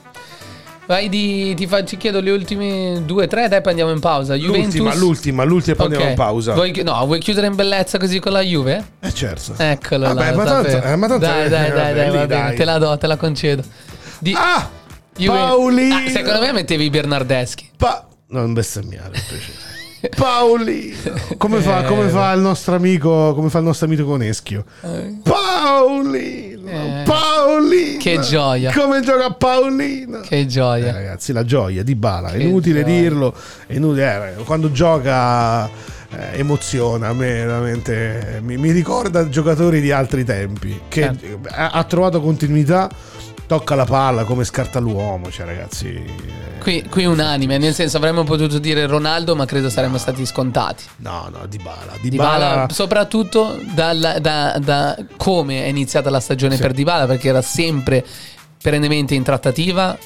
[0.86, 4.34] Vai di, ti, fa- ti chiedo le ultime due, tre, dai, poi andiamo in pausa.
[4.34, 4.74] Juventus.
[4.76, 5.92] L'ultima, l'ultima, l'ultima, e poi Ok.
[5.92, 6.54] andiamo in pausa.
[6.54, 8.92] Vuoi, no, vuoi chiudere in bellezza così con la Juve?
[9.00, 9.52] Eh certo.
[9.58, 10.36] Eccolo Vabbè, là.
[10.36, 12.56] ma tanto- eh, ma tanto- dai, eh, dai, dai, vabbè, dai, lì, va bene, dai.
[12.56, 13.62] te la do, te la concedo.
[14.18, 14.66] Di- Ah!
[15.14, 15.94] Juve- Paolino!
[15.96, 17.70] Ah, secondo me mettevi i Bernardeschi.
[17.76, 19.67] Pa- non bestemmiare, per piacere.
[20.16, 20.96] Paolino!
[21.36, 24.64] Come fa, Eh, come fa il nostro amico, come fa il nostro amico Coneschio?
[25.22, 26.68] Paolino!
[26.70, 27.02] Eh.
[27.04, 27.98] Paolino!
[27.98, 28.72] Che gioia.
[28.72, 30.20] Come gioca Paolino?
[30.20, 30.92] Che Eh, gioia.
[30.92, 33.00] ragazzi, la gioia di Bala, è inutile gioia.
[33.00, 33.34] dirlo,
[33.66, 35.70] è inutile, eh, quando gioca eh,
[36.38, 41.24] emoziona, a me veramente mi, mi ricorda giocatori di altri tempi, che Certo.
[41.24, 42.88] eh, ha, ha trovato continuità,
[43.48, 45.88] tocca la palla come scarta l'uomo, cioè ragazzi...
[45.88, 50.84] eh, Qui, qui unanime, nel senso avremmo potuto dire Ronaldo, ma credo saremmo stati scontati.
[50.96, 56.56] No, no, di Bala, di Bala soprattutto dalla- da, da come è iniziata la stagione
[56.56, 56.60] Sì.
[56.62, 58.04] per Dybala, perché era sempre
[58.60, 59.96] perennemente in trattativa,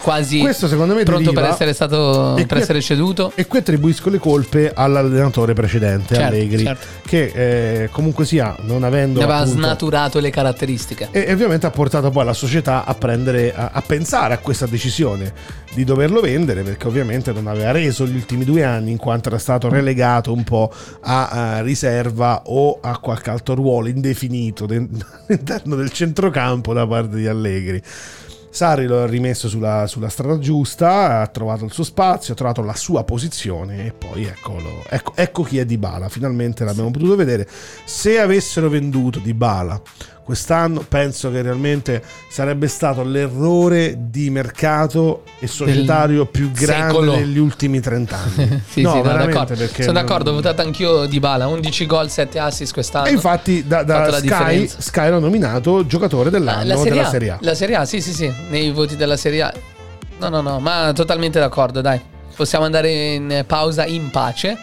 [0.00, 3.32] quasi Questo secondo me pronto deriva- per essere stato per qui- essere ceduto.
[3.34, 6.86] E qui attribuisco le colpe all'allenatore precedente, Certo, Allegri, certo.
[7.06, 9.18] che eh, comunque sia, non avendo...
[9.18, 11.08] Ne aveva appunto- snaturato le caratteristiche.
[11.10, 14.66] E e ovviamente ha portato poi la società a prendere, a, a pensare a questa
[14.66, 15.32] decisione
[15.74, 19.38] di doverlo vendere perché ovviamente non aveva reso gli ultimi due anni in quanto era
[19.38, 20.72] stato relegato un po'
[21.02, 24.88] a, eh, riserva o a qualche altro ruolo indefinito de-
[25.28, 27.82] all'interno del centrocampo da parte di Allegri.
[28.58, 32.60] Sarri lo ha rimesso sulla, sulla strada giusta, ha trovato il suo spazio, ha trovato
[32.60, 37.14] la sua posizione e poi eccolo, ecco, ecco chi è Di Bala, finalmente l'abbiamo potuto
[37.14, 37.46] vedere.
[37.84, 39.80] Se avessero venduto Di Bala
[40.28, 47.14] quest'anno, penso che realmente sarebbe stato l'errore di mercato e societario più grande secolo.
[47.14, 48.62] degli ultimi 30 anni.
[48.68, 49.66] sì, no, sì, no, d'accordo.
[49.66, 53.06] Sono d'accordo, ho votato anch'io Di Bala, 11 gol, 7 assist quest'anno.
[53.06, 54.68] E infatti da, da Sky.
[54.68, 57.38] Sky l'ha nominato giocatore dell'anno la, serie della Serie A.
[57.40, 59.54] La Serie A, sì, sì, sì, nei voti della Serie A.
[60.18, 61.98] No, no, no, ma totalmente d'accordo, dai.
[62.36, 64.58] Possiamo andare in pausa in pace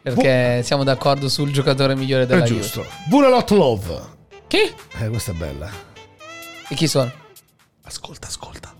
[0.00, 2.60] perché siamo d'accordo sul giocatore migliore È della Juve.
[2.62, 2.86] giusto.
[3.06, 4.18] Buonalot Love.
[4.50, 4.74] Chi?
[4.98, 5.70] Eh, questa è bella.
[6.68, 7.08] E chi sono?
[7.82, 8.74] Ascolta, ascolta.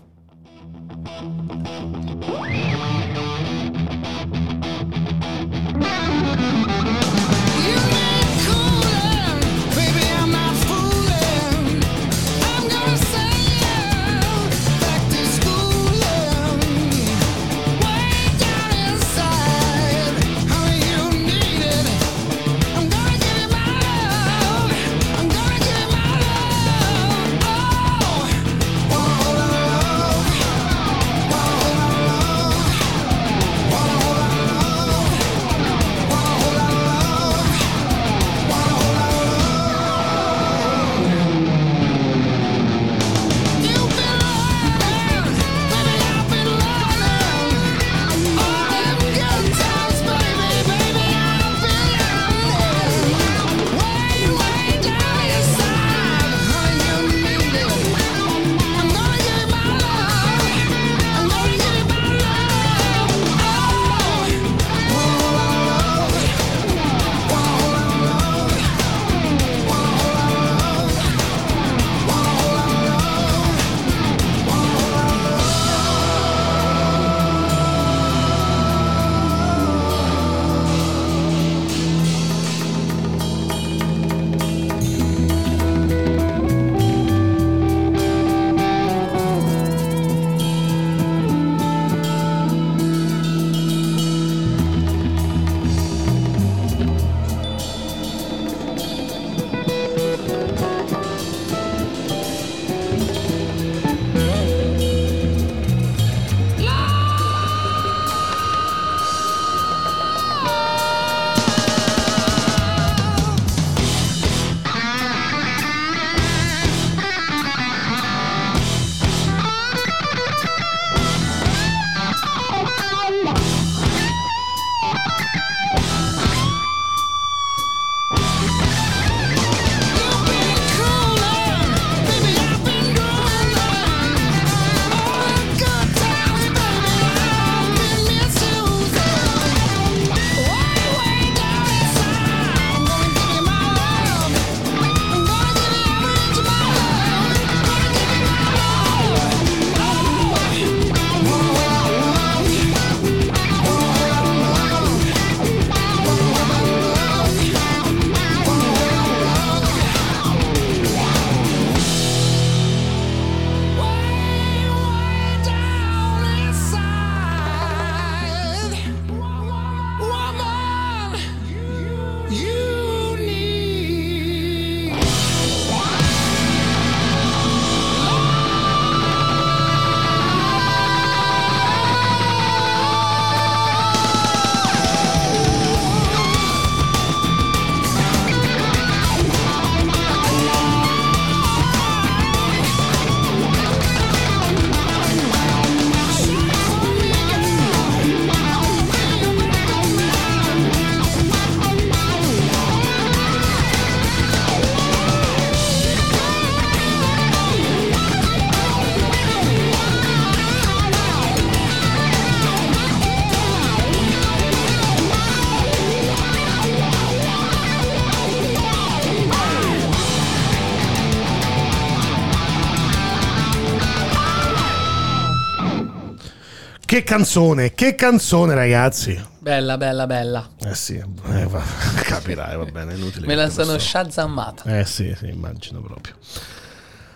[226.91, 229.17] Che canzone, che canzone, ragazzi.
[229.39, 230.49] Bella, bella, bella.
[230.61, 231.63] Eh sì, eh, va-
[232.03, 233.27] capirai, va bene, è inutile.
[233.27, 233.79] Me la sono so.
[233.79, 234.79] shazammata.
[234.79, 236.15] Eh sì, sì, immagino proprio.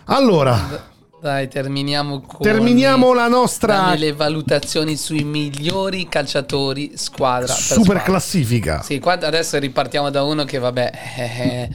[0.04, 0.58] Allora,
[1.20, 7.52] Dai, terminiamo con terminiamo la nostra le valutazioni sui migliori calciatori squadra.
[7.52, 8.02] per super squadra.
[8.02, 8.80] classifica.
[8.80, 11.68] Sì, qua adesso ripartiamo da uno che vabbè, eh,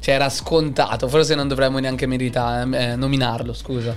[0.00, 3.96] cioè era scontato, forse non dovremmo neanche meritare, eh, nominarlo, scusa.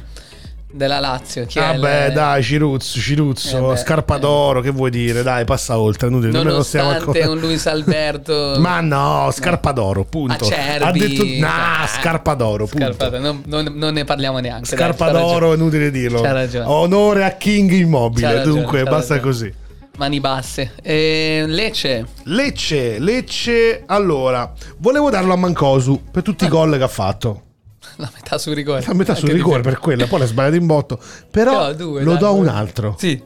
[0.70, 4.20] Della Lazio, chi Vabbè, il- dai, Ciruzzo, Ciruzzo, Eh beh, Scarpa eh.
[4.20, 5.24] d'oro, che vuoi dire?
[5.24, 10.04] Dai, passa oltre, inutile, non stiamo Nonostante ancora- un Luis Alberto Ma no, Scarpa d'oro,
[10.04, 10.44] punto.
[10.46, 12.94] Acerbi, ha detto nah, eh, Scarpa d'oro, punto.
[12.94, 14.68] Scarpa non, non- non ne parliamo neanche.
[14.76, 15.32] dai, Scarpa ragione.
[15.32, 16.22] d'oro, è inutile dirlo.
[16.22, 16.66] C'ha ragione.
[16.68, 19.22] Onore a King Immobile, ragione, dunque basta ragione.
[19.22, 19.54] così.
[19.98, 20.74] Mani basse.
[20.84, 22.06] E Lecce.
[22.26, 27.42] Lecce, Lecce, allora, volevo darlo a Mancosu per tutti i gol che ha fatto.
[28.00, 28.86] La metà sul rigore.
[28.86, 31.00] A metà sul rigore per quella, poi l'ha sbagliato in botto.
[31.32, 32.40] Però No, due, lo dai, do a due.
[32.40, 32.96] un altro.
[32.98, 33.22] Sì.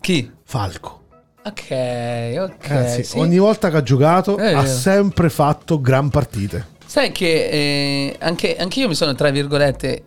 [0.00, 0.30] Chi?
[0.44, 1.00] Falco.
[1.44, 2.66] Ok, ok.
[2.66, 3.18] Ragazzi, sì.
[3.18, 4.66] ogni volta che ha giocato Eh, ha vero.
[4.74, 6.72] sempre fatto gran partite.
[6.86, 10.04] Sai che eh, anche, anche io mi sono, tra virgolette,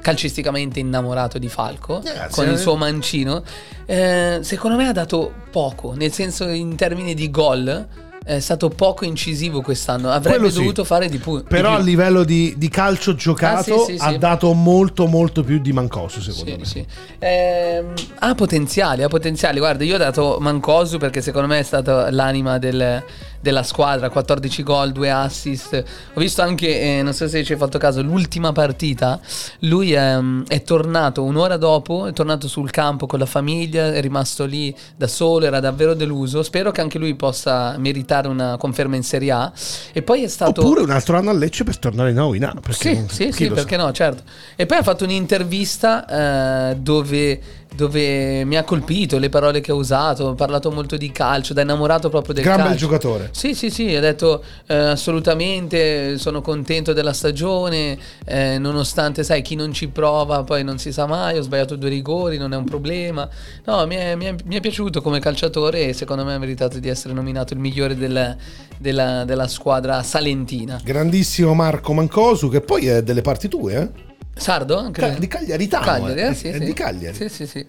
[0.00, 2.52] calcisticamente innamorato di Falco Ragazzi, con eh.
[2.52, 3.42] il suo mancino.
[3.86, 7.86] Eh, secondo me ha dato poco, nel senso in termini di gol.
[8.24, 10.08] È stato poco incisivo quest'anno.
[10.10, 10.56] Avrebbe sì.
[10.56, 11.84] dovuto fare di, di Però a più.
[11.84, 16.20] livello di, di calcio giocato Ah, sì, sì, ha dato molto molto più di Mancosu
[16.22, 16.86] secondo me.
[17.18, 19.58] Ehm, ha potenziali, ha potenziali.
[19.58, 23.02] Guarda, io ho dato Mancosu perché secondo me è stata l'anima del-
[23.44, 24.08] della squadra.
[24.08, 25.84] 14 gol, 2 assist.
[26.14, 29.20] Ho visto anche, eh, non so se ci hai fatto caso, l'ultima partita.
[29.60, 34.46] Lui ehm, è tornato un'ora dopo, è tornato sul campo con la famiglia, è rimasto
[34.46, 36.42] lì da solo, era davvero deluso.
[36.42, 39.52] Spero che anche lui possa meritare una conferma in Serie A.
[39.92, 40.62] E poi è stato...
[40.62, 42.56] Oppure un altro anno a Lecce per tornare in A in A.
[42.60, 43.82] Perché Sì, sì, sì, perché sa?
[43.84, 44.22] no, certo.
[44.56, 47.40] E poi ha fatto un'intervista eh, dove,
[47.74, 51.62] dove mi ha colpito le parole che ha usato, ha parlato molto di calcio, da
[51.62, 52.70] innamorato proprio del Gran calcio.
[52.70, 53.28] bel giocatore.
[53.32, 59.54] Sì, sì, sì, ha detto eh, assolutamente sono contento della stagione, eh, nonostante, sai, chi
[59.56, 62.64] non ci prova poi non si sa mai, ho sbagliato due rigori, non è un
[62.64, 63.28] problema.
[63.64, 66.78] No, mi è, mi è- mi è piaciuto come calciatore e secondo me ha meritato
[66.78, 68.36] di essere nominato il migliore del-
[68.78, 70.80] della, della squadra salentina.
[70.84, 74.12] Grandissimo Marco Mancosu, che poi è delle parti tue, eh?
[74.36, 74.78] Sardo?
[74.78, 75.84] Anche Ca- di Cagliaritano.
[75.84, 76.26] Cagliari, eh?
[76.28, 76.64] eh, sì, È sì.
[76.64, 77.16] di Cagliari.
[77.16, 77.66] Sì, sì, sì.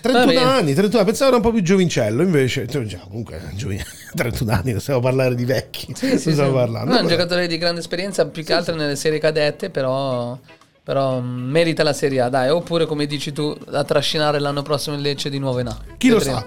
[0.00, 0.52] 31 Va bene.
[0.58, 3.82] anni, 31 anni, pensavo era un po' più giovincello, invece cioè, comunque giovin-
[4.14, 5.94] 31 anni, non stiamo a parlare di vecchi.
[5.96, 6.42] Sì, sì, sì.
[6.42, 6.92] parlando.
[6.92, 10.38] No, è un giocatore di grande esperienza, più che altro nelle serie cadette, però,
[10.82, 12.50] però mm, merita la Serie A, dai.
[12.50, 15.78] Oppure, come dici tu, a trascinare l'anno prossimo il Lecce di nuovo in A.
[15.96, 16.38] Chi lo Vedremo.
[16.38, 16.46] sa?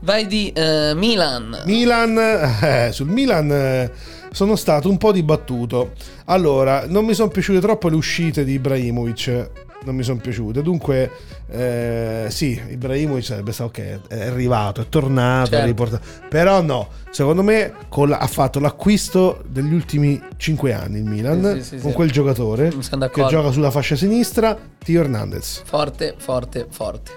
[0.00, 1.62] Vai di eh, Milan.
[1.66, 2.18] Milan,
[2.60, 3.90] eh, sul Milan eh,
[4.34, 5.92] sono stato un po' dibattuto.
[6.26, 9.50] Allora, non mi sono piaciute troppo le uscite di Ibrahimovic.
[9.84, 10.62] Non mi sono piaciute.
[10.62, 11.10] Dunque,
[11.50, 15.62] eh, sì, Ibrahimovic sarebbe stato ok, è arrivato, è tornato, Certo.
[15.62, 16.02] è riportato.
[16.28, 17.72] Però no, secondo me
[18.06, 22.10] la- ha fatto l'acquisto degli ultimi 5 anni il Milan Sì, sì, sì, con quel
[22.10, 22.70] giocatore
[23.12, 25.62] che gioca sulla fascia sinistra, Tio Hernandez.
[25.64, 27.12] Forte, forte, forte.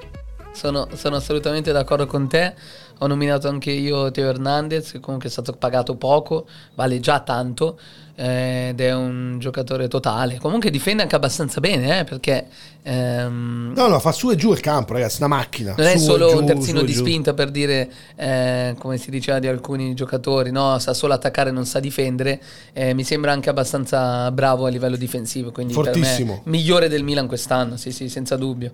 [0.51, 2.53] Sono, sono assolutamente d'accordo con te.
[2.99, 7.79] Ho nominato anche io Teo Hernandez, che comunque è stato pagato poco, vale già tanto
[8.19, 10.39] ed è un giocatore totale.
[10.39, 12.47] Comunque difende anche abbastanza bene, eh, perché
[12.81, 15.75] ehm, No, no, fa su e giù il campo, ragazzi, una macchina.
[15.77, 19.45] non è solo giù, un terzino di spinta per dire, eh, come si diceva di
[19.45, 22.41] alcuni giocatori, no, sa solo attaccare, non sa difendere.
[22.73, 26.41] Eh, mi sembra anche abbastanza bravo a livello difensivo, quindi Fortissimo.
[26.45, 28.71] migliore del Milan quest'anno, sì, sì, senza dubbio.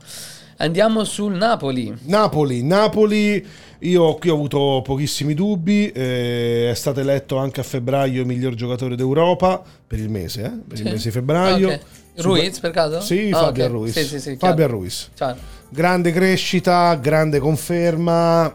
[0.58, 1.94] Andiamo sul Napoli.
[2.04, 3.46] Napoli, Napoli,
[3.80, 8.96] io qui ho avuto pochissimi dubbi, eh, è stato eletto anche a febbraio miglior giocatore
[8.96, 10.84] d'Europa per il mese, eh, per Sì.
[10.84, 11.70] il mese di febbraio.
[11.70, 11.80] Ah, ok.
[12.16, 13.02] Ruiz, per caso?
[13.02, 13.72] Sì, Ah, Fabio ok.
[13.72, 13.92] Ruiz.
[13.94, 14.72] Sì, sì, sì, Fabio chiaro.
[14.74, 15.10] Ruiz.
[15.16, 15.38] Chiaro.
[15.70, 18.54] Grande crescita, grande conferma,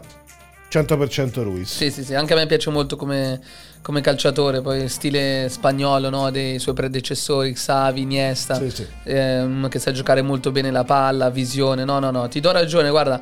[0.69, 1.75] 100% Ruiz.
[1.75, 3.41] Sì, sì, sì, anche a me piace molto come,
[3.81, 8.85] come calciatore, poi stile spagnolo no, dei suoi predecessori, Xavi, Iniesta, Sì, sì.
[9.03, 12.51] eh, uno che sa giocare molto bene la palla, visione, no, no, no, ti do
[12.51, 13.19] ragione, guarda,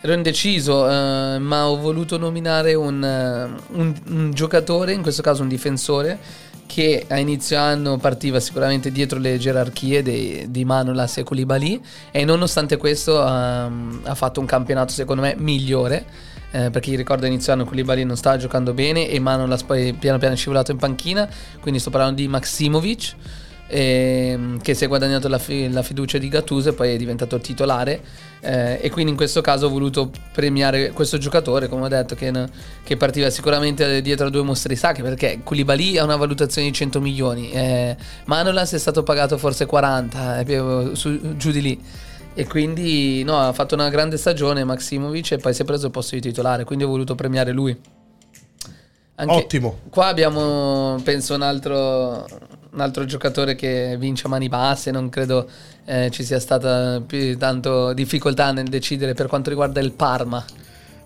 [0.00, 5.42] ero indeciso, eh, ma ho voluto nominare un, eh, un- un giocatore, in questo caso
[5.42, 6.16] un difensore,
[6.68, 11.80] che a inizio anno partiva sicuramente dietro le gerarchie dei- di Manolas e Koulibaly
[12.12, 16.04] e nonostante questo ehm, ha fatto un campionato secondo me migliore
[16.50, 20.18] eh, perché ricordo a inizio anno Koulibaly non stava giocando bene e Manolas poi piano
[20.18, 21.26] piano è scivolato in panchina
[21.60, 23.14] quindi sto parlando di Maximovic
[23.66, 27.38] ehm, che si è guadagnato la, fi- la fiducia di Gattuso e poi è diventato
[27.38, 28.02] titolare
[28.40, 32.32] eh, e quindi in questo caso ho voluto premiare questo giocatore come ho detto che,
[32.84, 37.00] che partiva sicuramente dietro a due mostri sacri perché Koulibaly ha una valutazione di 100
[37.00, 41.80] milioni eh, Manolas è stato pagato forse 40 è più su- giù di lì
[42.38, 45.90] E quindi no, ha fatto una grande stagione Maximovic e poi si è preso il
[45.90, 47.76] posto di titolare, quindi ho voluto premiare lui.
[49.16, 49.78] Anche Ottimo.
[49.90, 52.24] Qua abbiamo, penso, un altro,
[52.70, 55.48] un altro giocatore che vince a mani basse, non credo
[55.84, 60.44] eh, ci sia stata più tanto difficoltà nel decidere per quanto riguarda il Parma.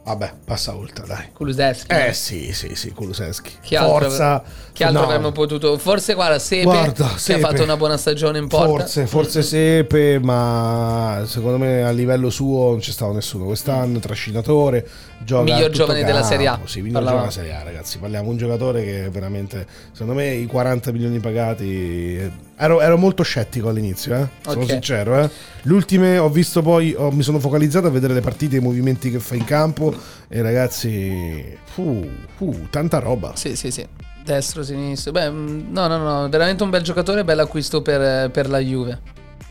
[0.05, 1.29] Vabbè, passa oltre, dai.
[1.33, 1.95] Kulusevski.
[1.95, 3.77] Eh sì, sì, sì, Kulusevski.
[3.77, 4.43] Altro, Forza.
[4.73, 5.79] chi altro no, avremmo potuto?
[5.79, 7.41] Forse guarda, Sepe, Guarda, che Sepe.
[7.41, 8.67] ha fatto una buona stagione in porta.
[8.67, 13.45] Forse, forse Sepe, ma secondo me a livello suo non c'è stato nessuno.
[13.45, 14.89] Quest'anno trascinatore,
[15.21, 16.59] gioca Miglior giovane della Serie A.
[16.65, 17.29] Sì, miglior Parlavamo.
[17.29, 17.99] giovane della Serie A, ragazzi.
[17.99, 22.51] Parliamo di un giocatore che veramente, secondo me, i 40 milioni pagati.
[22.63, 24.29] Ero, ero molto scettico all'inizio, eh?
[24.41, 24.71] sono Ok.
[24.71, 25.19] sincero.
[25.19, 25.29] Eh?
[25.63, 29.11] Le ultime ho visto poi, ho- mi sono focalizzato a vedere le partite i movimenti
[29.11, 29.93] che fa in campo.
[30.29, 33.33] E ragazzi, fu, fu tanta roba.
[33.35, 33.85] Sì, sì, sì.
[34.25, 35.11] Destro, sinistro.
[35.11, 39.01] Beh, mm, no, no, no, veramente un bel giocatore, bel acquisto per, per la Juve.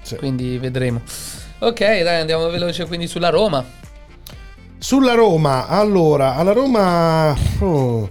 [0.01, 0.15] Sì.
[0.15, 1.01] Quindi vedremo.
[1.59, 3.61] Ok, dai, andiamo veloce quindi sulla Roma.
[4.77, 8.09] Sulla Roma, allora, alla Roma oh,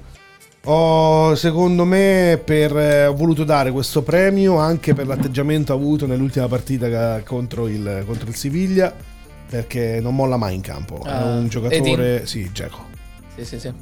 [0.65, 6.49] ho secondo me per, eh, ho voluto dare questo premio anche per l'atteggiamento avuto nell'ultima
[6.49, 8.95] partita contro il, contro il Siviglia
[9.49, 11.03] perché non molla mai in campo.
[11.03, 12.27] è Ah, un giocatore, Edin?
[12.27, 12.87] sì, Geco.
[13.37, 13.73] Sì, sì, sì.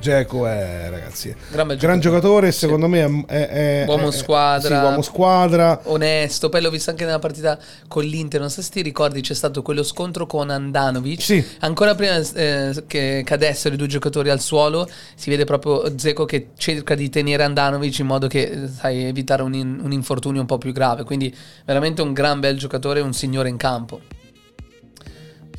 [0.00, 4.78] Geco è, ragazzi, Gran gran giocatore, secondo me è, è- Uomo è- squadra.
[4.78, 5.80] Sì, uomo squadra.
[5.84, 8.40] Onesto, poi l'ho visto anche nella partita con l'Inter.
[8.40, 11.20] Non so se ti ricordi, c'è stato quello scontro con Andanovic.
[11.20, 11.44] Sì.
[11.60, 16.48] Ancora prima eh, che cadessero i due giocatori al suolo, si vede proprio Zeko che
[16.56, 20.46] cerca di tenere Andanovic in modo che, eh, sai, evitare un, in- un infortunio un
[20.46, 21.04] po' più grave.
[21.04, 21.34] Quindi,
[21.66, 24.00] veramente un gran bel giocatore, un signore in campo.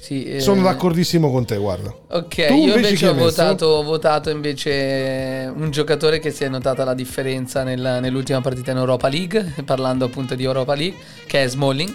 [0.01, 1.93] Sì, eh, Sono d'accordissimo con te, guarda.
[2.09, 6.49] Ok, Tu io invece invece ho votato, ho votato invece un giocatore che si è
[6.49, 10.97] notata la differenza nel- nell'ultima partita in Europa League, parlando appunto di Europa League,
[11.27, 11.93] che è Smalling,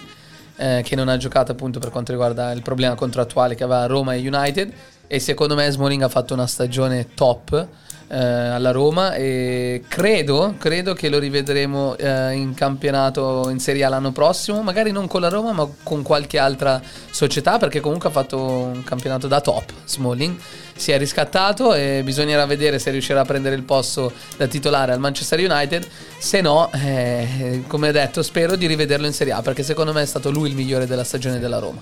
[0.55, 4.13] eh, che non ha giocato appunto per quanto riguarda il problema contrattuale che aveva Roma
[4.13, 4.71] e United.
[5.07, 7.67] E secondo me Smalling ha fatto una stagione top
[8.09, 13.89] eh, alla Roma e credo, credo che lo rivedremo eh, in campionato in Serie A
[13.89, 18.11] l'anno prossimo, magari non con la Roma ma con qualche altra società perché comunque ha
[18.11, 20.35] fatto un campionato da top Smalling,
[20.75, 24.99] si è riscattato e bisognerà vedere se riuscirà a prendere il posto da titolare al
[24.99, 25.87] Manchester United,
[26.17, 30.05] se no eh, come detto spero di rivederlo in Serie A perché secondo me è
[30.05, 31.81] stato lui il migliore della stagione della Roma.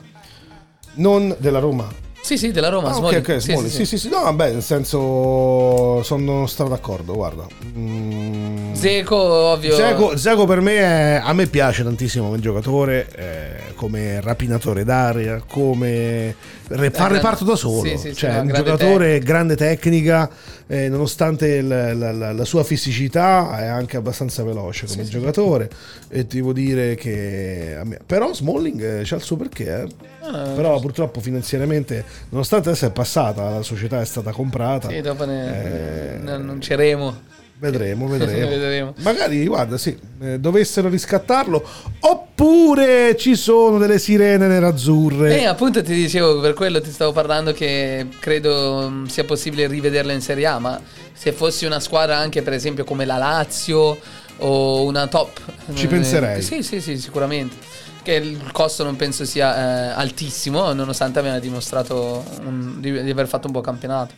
[0.97, 2.13] Non della Roma.
[2.25, 3.21] Sì sì della Roma, Ah, ok, Smalling.
[3.29, 3.69] ok, Sì, Smalling.
[3.69, 3.97] sì, Sì, sì.
[3.97, 7.45] sì, sì, no, vabbè, nel senso sono stato d'accordo, guarda.
[7.77, 8.73] Mm.
[8.73, 9.75] Zeko ovvio.
[9.75, 15.39] Zeko, Zeko per me è, a me piace tantissimo come giocatore, eh, come rapinatore d'aria,
[15.47, 16.33] come
[16.67, 17.81] fa gran- reparto da solo.
[17.81, 20.29] sì, sì, sì, cioè, no, un grande giocatore grande tecnica,
[20.67, 25.69] eh, nonostante il- la, la- la sua fisicità è anche abbastanza veloce come giocatore.
[26.09, 29.81] E ti devo dire che però Smalling eh, c'ha il suo perché.
[29.83, 30.13] eh.
[30.27, 34.89] Ah, Però purtroppo finanziariamente, nonostante adesso è passata, la società è stata comprata.
[34.89, 37.33] Sì, dopo ne, Eh, ne annunceremo.
[37.57, 38.49] Vedremo, vedremo.
[38.49, 38.93] Vedremo.
[38.97, 41.63] Magari, guarda, sì, eh, dovessero riscattarlo.
[42.01, 45.39] Oppure ci sono delle sirene nerazzurre.
[45.39, 50.11] E appunto ti dicevo, per quello ti stavo parlando che credo mh, sia possibile rivederla
[50.11, 50.79] in Serie A, ma
[51.13, 53.97] se fossi una squadra anche per esempio come la Lazio
[54.39, 55.39] o una top...
[55.73, 56.41] Ci eh, penserei.
[56.41, 57.55] Sì, sì, sì, sicuramente.
[58.03, 63.27] Che il costo non penso sia eh, altissimo, nonostante aveva dimostrato un- di, di aver
[63.27, 64.13] fatto un buon campionato.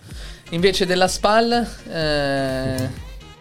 [0.50, 2.90] Invece della SPAL, eh,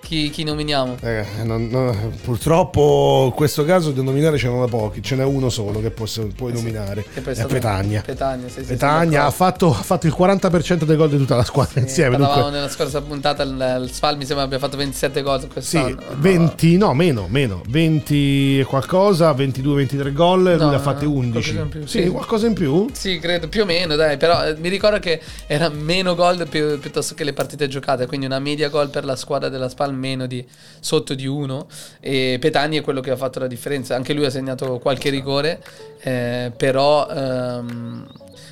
[0.06, 0.98] chi, chi nominiamo?
[1.02, 5.24] Eh, non- non- purtroppo in questo caso di nominare ce ne da pochi, ce n'è
[5.24, 7.04] uno solo che posso- puoi nominare.
[7.12, 8.02] Che poi è È Petagna.
[8.02, 11.42] Petagna, sì, sì, Petagna ha fatto, ha fatto il 40% dei gol di tutta la
[11.42, 12.10] squadra insieme.
[12.10, 15.46] Parlavamo Dunque, nella scorsa puntata, il, il SPAL mi sembra abbia fatto 27 gol sì,
[15.48, 15.96] quest'anno.
[16.18, 21.10] 20, no, meno, meno, 20 e qualcosa, 22-23 gol, lui No, ne ha fatti no,
[21.12, 21.52] 11.
[21.52, 22.08] qualcosa in più, sì, sì.
[22.10, 22.86] qualcosa in più?
[22.92, 26.78] Sì, credo più o meno, dai, però eh, mi ricordo che era meno gol più-
[26.78, 30.26] piuttosto che le partite giocate, quindi una media gol per la squadra della SPAL meno
[30.26, 30.44] di
[30.80, 31.66] sotto di uno
[32.00, 35.60] e Petagni è quello che ha fatto la differenza, anche lui ha segnato qualche rigore,
[36.00, 37.08] eh, però...
[37.08, 38.06] ehm,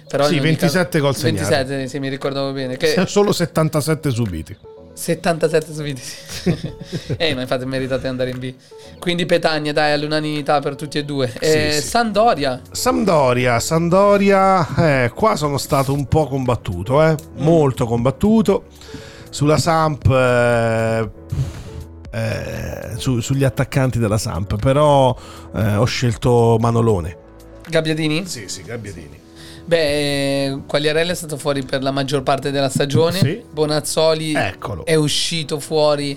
[0.08, 1.48] però Sì, in ogni 27 gol caso- segnati.
[1.50, 2.76] 27, sì, mi ricordavo bene.
[2.76, 4.56] Che Solo 77 subiti.
[4.92, 6.56] 77 subiti, sì.
[7.18, 8.54] eh, ma infatti meritate di andare in B.
[9.00, 11.32] Quindi Petagna, dai, all'unanimità per tutti e due.
[11.40, 11.88] Eh, Sì, sì.
[11.88, 18.64] Sandoria, Sampdoria, Sandoria, eh, qua sono stato un po' combattuto, eh, molto combattuto.
[19.34, 21.10] Sulla Samp, eh,
[22.12, 25.12] eh, su- sugli attaccanti della Samp, però
[25.56, 27.16] eh, ho scelto Manolone.
[27.68, 28.26] Gabbiadini?
[28.28, 29.18] Sì, sì, Gabbiadini.
[29.64, 33.18] Beh, eh, Quagliarella è stato fuori per la maggior parte della stagione.
[33.18, 33.42] Sì.
[33.50, 34.84] Bonazzoli Eccolo.
[34.84, 36.16] è uscito fuori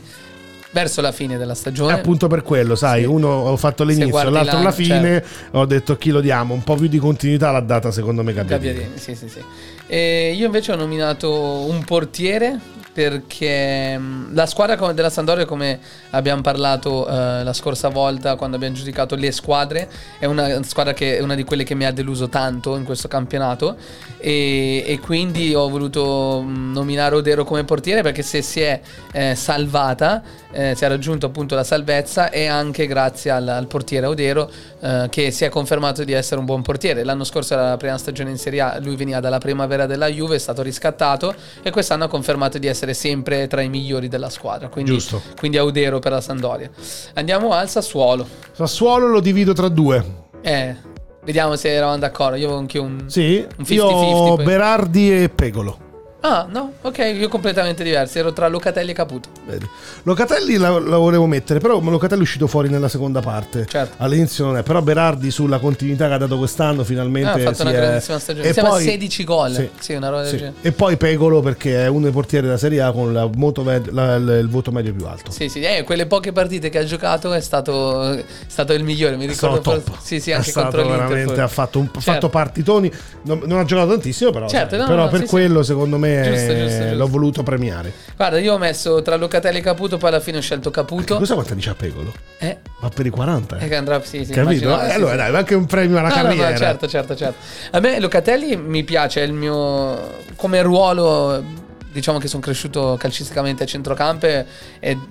[0.69, 1.93] verso la fine della È stagione.
[1.93, 3.07] appunto per quello, sai, Sì.
[3.07, 5.57] uno ho fatto l'inizio, l'altro l'anno, la fine, certo.
[5.57, 8.73] ho detto chi lo diamo, un po' più di continuità l'ha data secondo me Gabbiadini.
[8.73, 9.41] Gabbiadini, sì, sì, sì.
[9.87, 11.31] E io invece ho nominato
[11.67, 12.59] un portiere
[12.97, 15.79] perché mh, la squadra della Sandoria, come
[16.09, 19.87] abbiamo parlato eh, la scorsa volta quando abbiamo giudicato le squadre,
[20.17, 23.07] è una squadra che è una di quelle che mi ha deluso tanto in questo
[23.07, 23.75] campionato
[24.17, 29.35] e, e quindi ho voluto mh, nominare Odero come portiere perché se si è eh,
[29.35, 34.49] salvata, eh, si è raggiunto appunto la salvezza e anche grazie al, al portiere Odero
[34.79, 37.03] eh, che si è confermato di essere un buon portiere.
[37.03, 40.37] L'anno scorso era la prima stagione in Serie A, lui veniva dalla primavera della Juve,
[40.37, 44.69] è stato riscattato e quest'anno ha confermato di essere sempre tra i migliori della squadra.
[44.69, 45.21] Quindi, Giusto.
[45.37, 46.69] quindi Audero per la Sandoria.
[47.13, 48.27] Andiamo al Sassuolo.
[48.51, 50.25] Sassuolo lo divido tra due.
[50.41, 50.75] Eh,
[51.23, 52.35] vediamo se eravamo d'accordo.
[52.37, 53.05] Io avevo anche un...
[53.07, 54.45] Sì, Un 50-50 io poi.
[54.45, 55.85] Berardi e Pegolo.
[56.21, 58.17] Ah, no, ok, io completamente diversi.
[58.17, 59.29] Ero tra Locatelli e Caputo.
[59.45, 59.69] Vedi.
[60.03, 63.65] Locatelli la, la volevo mettere, però Locatelli è uscito fuori nella seconda parte.
[63.69, 63.93] Certo.
[64.03, 67.61] All'inizio non è, però Berardi sulla continuità che ha dato quest'anno finalmente Ah, ha fatto
[67.61, 68.47] una è- grandissima stagione.
[68.47, 69.51] E Siamo a poi- 16 gol.
[69.53, 69.69] Sì.
[69.79, 70.37] Sì, una roba del Sì.
[70.37, 70.55] genere.
[70.61, 73.29] E poi Pegolo perché è uno dei portieri della Serie A con la
[73.63, 75.31] med- la- il, voto medio più alto.
[75.31, 79.15] Sì, sì, eh, quelle poche partite che ha giocato è stato, è stato il migliore.
[79.17, 79.97] Mi ricordo top.
[80.01, 82.01] Sì, sì, è anche stato contro veramente ha fatto, un, Certo.
[82.01, 82.91] fatto partitoni
[83.23, 86.51] non, non ha giocato tantissimo però, Certo, no, però no, per quello secondo me Giusto,
[86.51, 86.95] eh, giusto, giusto.
[86.95, 90.41] l'ho voluto premiare Guarda, io ho messo tra Locatelli e Caputo, poi alla fine ho
[90.41, 91.17] scelto Caputo.
[91.17, 92.11] cosa quanta dice a Pegolo?
[92.39, 93.67] Eh, va per i 40 e eh.
[93.67, 94.81] che andrà, sì, sì, capito?
[94.81, 95.17] Eh, sì, allora sì.
[95.17, 97.35] dai anche un premio alla No, no, no, carriera certo, certo, certo.
[97.71, 101.65] A me Locatelli mi piace, il mio come ruolo
[101.97, 104.45] diciamo che sono cresciuto calcisticamente a centrocampo e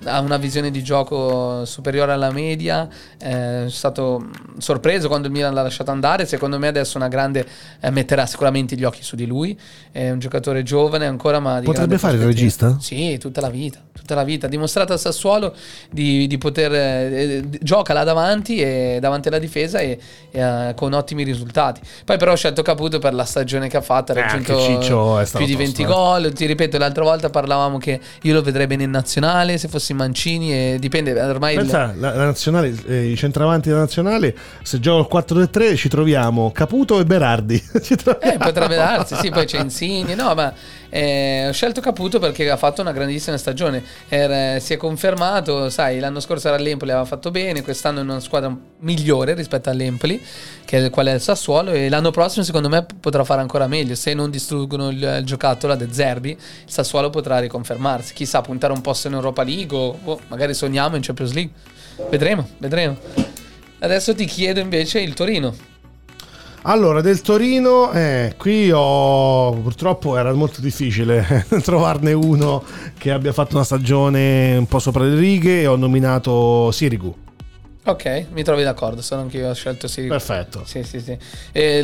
[0.05, 2.87] ha una visione di gioco superiore alla media.
[3.19, 6.25] Eh, sono stato sorpreso quando il Milan l'ha lasciato andare.
[6.25, 7.45] Secondo me adesso una grande
[7.81, 9.57] eh, metterà sicuramente gli occhi su di lui.
[9.91, 12.77] È un giocatore giovane ancora, ma di Potrebbe fare il regista?
[12.79, 14.45] Sì, tutta la vita, tutta la vita.
[14.45, 15.53] Ha dimostrato a Sassuolo
[15.91, 19.99] di, di poter eh, eh, gioca là davanti e davanti alla difesa e,
[20.31, 21.81] e, eh, con ottimi risultati.
[22.05, 24.63] Poi però ho scelto Caputo per la stagione che ha fatto, ha Eh, raggiunto anche
[24.63, 26.21] Ciccio è stato più di 20 tosto, eh.
[26.21, 26.33] gol.
[26.33, 30.53] Ti ripeto, l'altra volta parlavamo che io lo vedrei bene in nazionale se fossi Mancini
[30.53, 35.17] e dipende ormai il- Pensa, la, la nazionale, eh, i centravanti della nazionale, se gioco
[35.17, 37.61] il 4-3 ci troviamo Caputo e Berardi.
[37.81, 38.33] Ci troviamo.
[38.33, 40.53] Eh, potrebbe darsi, sì, poi c'è Insigne, no, ma
[40.89, 45.99] eh, ho scelto Caputo perché ha fatto una grandissima stagione, Era- si è confermato, sai,
[45.99, 50.21] l'anno scorso era all'Empoli, aveva fatto bene, quest'anno è una squadra migliore rispetto all'Empoli,
[50.65, 53.95] che è, qual è il Sassuolo, e l'anno prossimo secondo me potrà fare ancora meglio,
[53.95, 56.37] se non distruggono il, il giocattolo De Zerbi, il
[56.71, 61.01] Sassuolo potrà riconfermarsi, chissà, puntare un posto in Europa League o oh, magari sogniamo in
[61.01, 61.53] Champions League,
[62.09, 62.97] vedremo, vedremo.
[63.79, 65.75] Adesso ti chiedo invece il Torino.
[66.69, 72.61] Allora, del Torino, eh, qui ho purtroppo era molto difficile trovarne uno
[72.97, 77.15] che abbia fatto una stagione un po' sopra le righe e ho nominato Sirigu.
[77.85, 80.11] Ok, mi trovi d'accordo, sono anche io ho scelto Sirigu.
[80.11, 80.63] Perfetto.
[80.65, 81.17] Sì, sì, sì.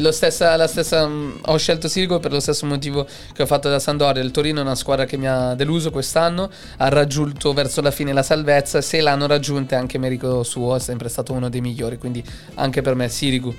[0.02, 3.70] Lo stessa, la stessa, mh, ho scelto Sirigu per lo stesso motivo che ho fatto
[3.70, 4.22] da Sandoria.
[4.22, 8.12] Il Torino è una squadra che mi ha deluso quest'anno, ha raggiunto verso la fine
[8.12, 8.82] la salvezza.
[8.82, 12.22] Se l'hanno raggiunta è anche merito suo, è sempre stato uno dei migliori, quindi
[12.56, 13.56] anche per me Sirigu.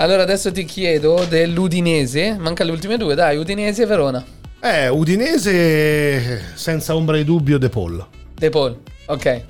[0.00, 4.24] Allora adesso ti chiedo dell'Udinese, manca le ultime due, dai, Udinese e Verona.
[4.58, 8.06] Eh, Udinese senza ombra di dubbio De Paul.
[8.34, 9.42] De Paul, ok.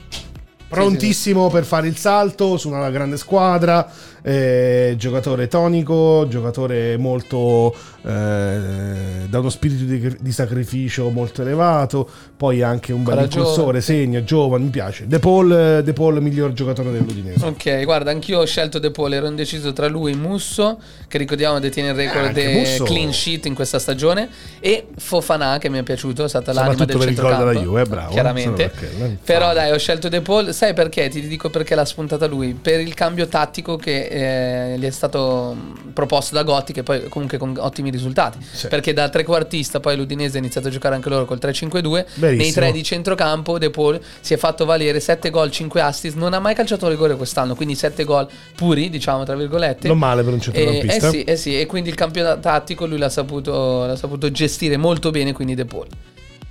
[0.66, 3.88] Prontissimo per fare il salto su una grande squadra,
[4.22, 12.62] eh, giocatore tonico, giocatore molto eh, da uno spirito di, di sacrificio molto elevato, poi
[12.62, 15.06] anche un bel impulsore, segna, giovane, mi piace.
[15.06, 17.44] De Paul, eh, De Paul miglior giocatore dell'Udinese.
[17.44, 20.78] Ok, guarda, anch'io ho scelto De Paul, ero indeciso tra lui e Musso,
[21.08, 24.28] che ricordiamo detiene il record Eh, di clean sheet in questa stagione,
[24.60, 27.60] e Fofana, che mi è piaciuto, è stata l'anima Soprattutto del per il gol centrocampo.
[27.60, 28.70] della Juve, bravo, Chiaramente.
[28.70, 31.08] solo perché, eh, Però dai, ho scelto De Paul, sai perché?
[31.08, 35.56] Ti dico perché l'ha spuntata lui, per il cambio tattico che eh, gli è stato
[35.92, 38.38] proposto da Gotti, che poi comunque con ottimi risultati.
[38.52, 38.68] Sì.
[38.68, 42.52] Perché da trequartista poi l'Udinese ha iniziato a giocare anche loro col 3-5-2, nei Verissimo.
[42.54, 46.40] tre di centrocampo De Paul si è fatto valere 7 gol, 5 assist, non ha
[46.40, 49.88] mai calciato rigore quest'anno, quindi 7 gol puri, diciamo tra virgolette.
[49.88, 51.06] Non male per un Eh, centrocampista.
[51.06, 54.76] eh sì, eh sì, e quindi il campionato tattico lui l'ha saputo, l'ha saputo gestire
[54.76, 55.86] molto bene, quindi De Paul.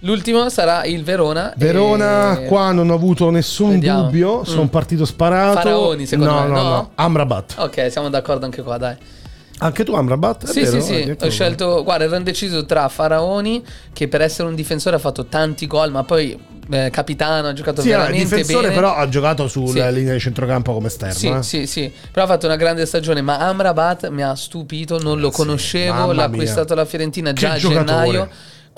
[0.04, 1.54] L'ultimo sarà il Verona.
[1.58, 4.04] Verona, e- qua non ho avuto nessun Vediamo.
[4.04, 4.68] dubbio, sono Mm.
[4.68, 5.60] partito sparato.
[5.60, 6.64] Faraoni, secondo no, me, no, no?
[6.70, 7.56] no, Amrabat.
[7.58, 8.96] Ok, siamo d'accordo anche qua, dai.
[9.62, 10.46] Anche tu Amrabat?
[10.48, 10.80] È Sì, vero?
[10.80, 13.62] sì, sì, detto- ho scelto, guarda, ero indeciso tra Faraoni,
[13.92, 17.82] che per essere un difensore ha fatto tanti gol, ma poi eh, capitano, ha giocato
[17.82, 18.76] Sì, era veramente difensore, bene.
[18.80, 19.94] però ha giocato sulla Sì.
[19.96, 21.14] linea di centrocampo come esterno.
[21.16, 21.42] Sì, eh.
[21.42, 25.30] sì, sì, però ha fatto una grande stagione, ma Amrabat mi ha stupito, non lo
[25.32, 28.30] Sì, conoscevo, l'ha acquistato la Fiorentina Che già a giocatore.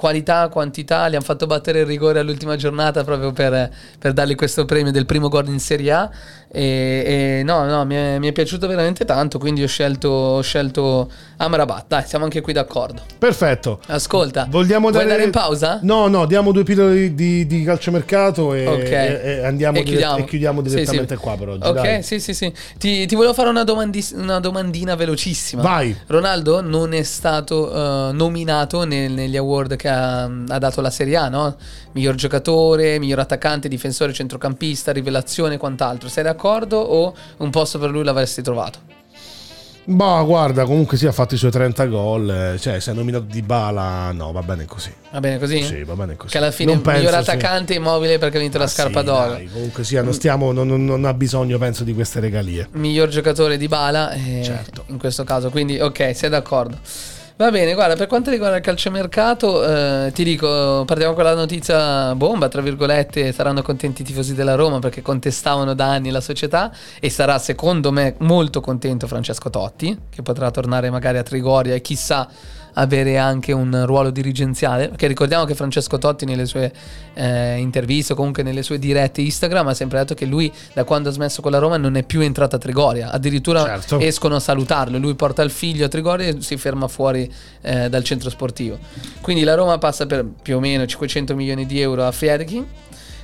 [0.02, 3.70] Qualità, quantità, li hanno fatto battere il rigore all'ultima giornata proprio per,
[4.00, 6.10] per dargli questo premio del primo gol in Serie A.
[6.54, 10.42] E, e no, no, mi è, mi è piaciuto veramente tanto, quindi ho scelto, ho
[10.42, 11.86] scelto Amrabat.
[11.88, 13.02] Dai, siamo anche qui d'accordo.
[13.18, 13.80] Perfetto.
[13.88, 15.04] Ascolta, Vogliamo dare...
[15.06, 15.80] andare in pausa?
[15.84, 18.80] No, no, diamo due pillole di, di calciomercato e, Ok.
[18.92, 20.18] e- e andiamo E dirett- chiudiamo.
[20.18, 21.22] e chiudiamo Sì, direttamente sì.
[21.22, 21.68] qua per oggi.
[21.68, 22.04] Ok, dai.
[22.04, 22.54] sì, sì, sì.
[22.78, 25.62] Ti, ti volevo fare una, domandi- una domandina velocissima.
[25.62, 25.96] Vai.
[26.08, 27.72] Ronaldo non è stato
[28.10, 31.56] eh, nominato nel- negli award che ha, ha dato la Serie A, no?
[31.94, 36.10] Miglior giocatore, miglior attaccante, difensore, centrocampista, rivelazione e quant'altro.
[36.10, 38.90] Sei d'accordo o un posto per lui l'avresti trovato?
[39.84, 42.30] Ma guarda, comunque sì, ha fatto i suoi 30 gol.
[42.54, 44.94] eh, Cioè, se è nominato di Bala, no, va bene così.
[45.12, 45.64] Va bene così?
[45.64, 46.32] Sì, va bene così.
[46.32, 47.36] Che alla fine Non è miglior penso, sì.
[47.36, 49.30] attaccante immobile perché ha vinto la Ah, scarpa sì, d'oro.
[49.32, 52.68] dai, comunque sia, non, stiamo, non, non- non ha bisogno, penso, di queste regalie.
[52.74, 54.84] miglior giocatore di Bala eh, Certo.
[54.88, 56.78] in questo caso quindi ok sei d'accordo
[57.38, 62.14] va bene guarda per quanto riguarda il calciomercato eh, ti dico partiamo con la notizia
[62.16, 66.72] bomba tra virgolette saranno contenti i tifosi della Roma perché contestavano da anni la società
[67.00, 71.82] e sarà secondo me molto contento Francesco Totti che potrà tornare magari a Trigoria e
[71.82, 72.28] chissà
[72.74, 76.72] avere anche un ruolo dirigenziale perché ricordiamo che Francesco Totti nelle sue
[77.14, 81.10] eh, interviste o comunque nelle sue dirette Instagram ha sempre detto che lui da quando
[81.10, 83.12] ha smesso con la Roma non è più entrato a Trigoria.
[83.12, 84.00] Addirittura Certo.
[84.00, 84.98] escono a salutarlo.
[84.98, 87.32] Lui porta il figlio a Trigoria e si ferma fuori
[87.62, 88.78] eh, dal centro sportivo.
[89.22, 92.66] Quindi la Roma passa per più o meno 500 milioni di euro a Friedkin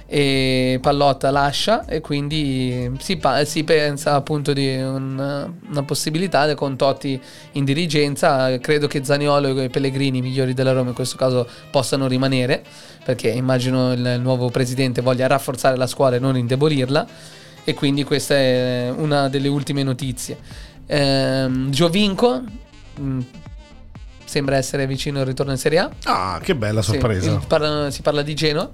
[0.10, 6.78] e Pallotta lascia e quindi si, pa- si pensa appunto di un- una possibilità con
[6.78, 7.20] Totti
[7.54, 8.58] in dirigenza.
[8.60, 12.64] Credo che Zaniolo e Pellegrini migliori della Roma in questo caso possano rimanere
[13.04, 17.08] perché immagino il nuovo presidente voglia rafforzare la squadra e non indebolirla.
[17.66, 20.38] E quindi questa è una delle ultime notizie.
[20.86, 22.42] Ehm, Giovinco
[22.98, 23.20] mh,
[24.24, 25.90] sembra essere vicino al ritorno in Serie A.
[26.06, 27.32] Ah, che bella Sì, sorpresa.
[27.32, 28.70] il- parla- si parla di Genoa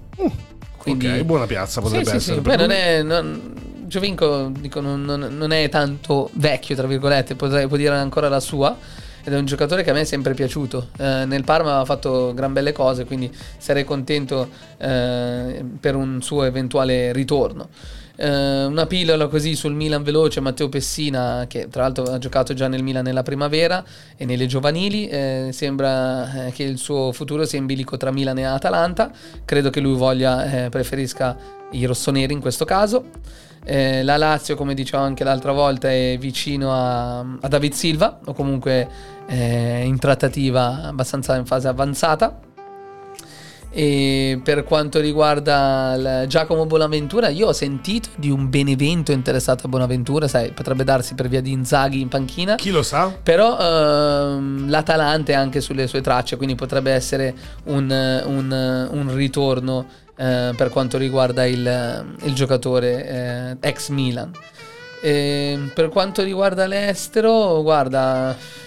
[0.83, 2.35] quindi ok, buona piazza potrebbe sì, essere.
[2.35, 2.41] sì.
[2.41, 3.01] Poi non è.
[3.01, 3.53] Non,
[3.87, 8.39] Giovinco dico, non, non- non è tanto vecchio, tra virgolette, potrei, può dire ancora la
[8.39, 8.75] sua.
[9.25, 10.89] Ed è un giocatore che a me è sempre piaciuto.
[10.97, 16.43] Eh, nel Parma ha fatto gran belle cose, quindi sarei contento eh, per un suo
[16.43, 17.69] eventuale ritorno.
[18.15, 22.67] Eh, una pillola così sul Milan veloce, Matteo Pessina, che tra l'altro ha giocato già
[22.67, 23.83] nel Milan nella primavera
[24.15, 25.07] e nelle giovanili.
[25.07, 29.11] eh, sembra eh, che il suo futuro sia in bilico tra Milan e Atalanta.
[29.45, 31.35] Credo che lui voglia, eh, preferisca
[31.71, 33.05] i rossoneri in questo caso.
[33.65, 38.33] Eh, la Lazio, come dicevo anche l'altra volta, è vicino a, a David Silva, o
[38.33, 38.87] comunque
[39.25, 42.51] eh, in trattativa abbastanza in fase avanzata.
[43.75, 50.27] E per quanto riguarda Giacomo Bonaventura, io ho sentito di un Benevento interessato a Bonaventura,
[50.27, 52.53] sai, potrebbe darsi per via di Inzaghi in panchina.
[52.53, 53.11] Chi lo sa?
[53.23, 57.33] Però ehm, l'Atalanta è anche sulle sue tracce, quindi potrebbe essere
[57.63, 57.89] un,
[58.25, 59.87] un- un ritorno
[60.17, 64.31] eh, per quanto riguarda il, il giocatore eh, ex Milan.
[65.01, 68.61] E per quanto riguarda l'estero, guarda...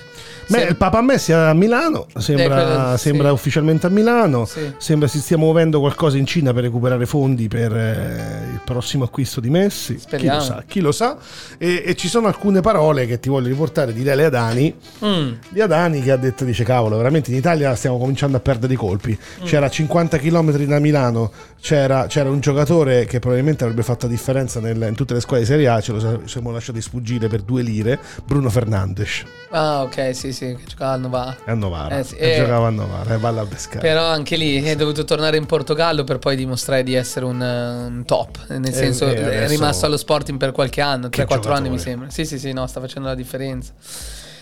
[0.48, 3.35] Beh, il Papa Messi è a Milano, sembra, Eh, quello- sembra sì.
[3.35, 4.73] ufficialmente a Milano, Sì.
[4.78, 9.40] sembra si stia muovendo qualcosa in Cina per recuperare fondi per eh, il prossimo acquisto
[9.40, 10.39] di Messi, Speriamo.
[10.39, 11.16] chi lo sa, chi lo sa.
[11.59, 14.74] E, e ci sono alcune parole che ti voglio riportare di Dele Adani,
[15.05, 18.73] Mm, di Adani che ha detto, dice cavolo, veramente in Italia stiamo cominciando a perdere
[18.73, 23.82] i colpi, c'era a 50 km da Milano, c'era, c'era un giocatore che probabilmente avrebbe
[23.82, 26.81] fatto la differenza nel- in tutte le squadre di Serie A, ce lo siamo lasciati
[26.81, 29.24] sfuggire per due lire, Bruno Fernandes.
[29.51, 31.37] Ah, ok, sì, sì, che giocava al Novara.
[31.45, 31.99] È a Novara.
[31.99, 32.37] Eh sì, E eh.
[32.37, 33.81] giocava a Novara e valla a pescare.
[33.81, 37.87] Però anche lì è dovuto tornare in Portogallo per poi dimostrare di essere un, eh,
[37.87, 38.47] un top.
[38.49, 42.11] Nel senso, e è rimasto allo Sporting per qualche anno, Che 3-4 anni mi sembra.
[42.11, 43.73] Sì, sì, sì, no, sta facendo la differenza.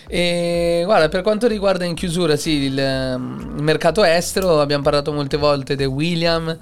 [0.07, 5.11] E guarda, per quanto riguarda in chiusura, sì, il, ehm, il mercato estero, abbiamo parlato
[5.11, 6.55] molte volte di William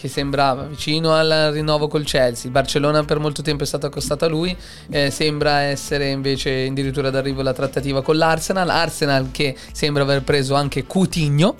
[0.00, 2.46] che sembrava vicino al rinnovo col Chelsea.
[2.46, 4.56] Il Barcellona per molto tempo è stato accostato a lui,
[4.88, 8.70] eh, sembra essere invece addirittura d'arrivo la trattativa con l'Arsenal.
[8.70, 11.54] Arsenal che sembra aver preso anche Coutinho,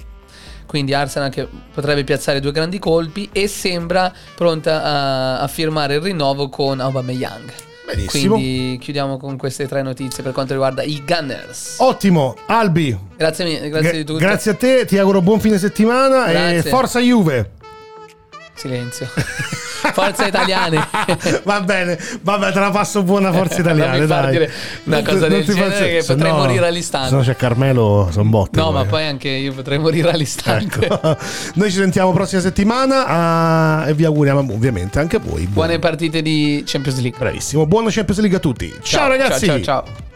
[0.65, 6.01] quindi Arsenal che potrebbe piazzare due grandi colpi e sembra pronta a, a firmare il
[6.01, 7.53] rinnovo con Aubameyang.
[7.85, 8.37] Benissimo.
[8.37, 11.75] Quindi chiudiamo con queste tre notizie per quanto riguarda i Gunners.
[11.81, 12.97] Ottimo, Albi.
[13.19, 14.19] Grazie, mille, grazie gra- di tutto.
[14.19, 16.71] grazie a te, ti auguro buon fine settimana e Grazie.
[16.71, 17.59] forza Juve.
[18.61, 19.09] Silenzio.
[19.93, 20.77] Forza italiane.
[21.45, 23.97] Va bene, vabbè, te la passo buona forza italiana.
[23.97, 24.31] Non dai.
[24.31, 24.53] dire
[24.85, 27.09] una Non cosa non del ti genere faccio- che potrei no- morire all'istante.
[27.09, 28.59] Se no c'è Carmelo, sono botte.
[28.61, 30.85] No, ma poi anche io potrei morire all'istante.
[30.85, 31.17] Ecco.
[31.55, 35.43] Noi ci sentiamo prossima settimana ah, e vi auguriamo ovviamente anche voi.
[35.47, 37.19] buon- Buone partite di Champions League.
[37.19, 38.75] Bravissimo, buona Champions League a tutti.
[38.83, 39.47] ciao ragazzi.
[39.47, 40.09] Ciao, ciao, ciao.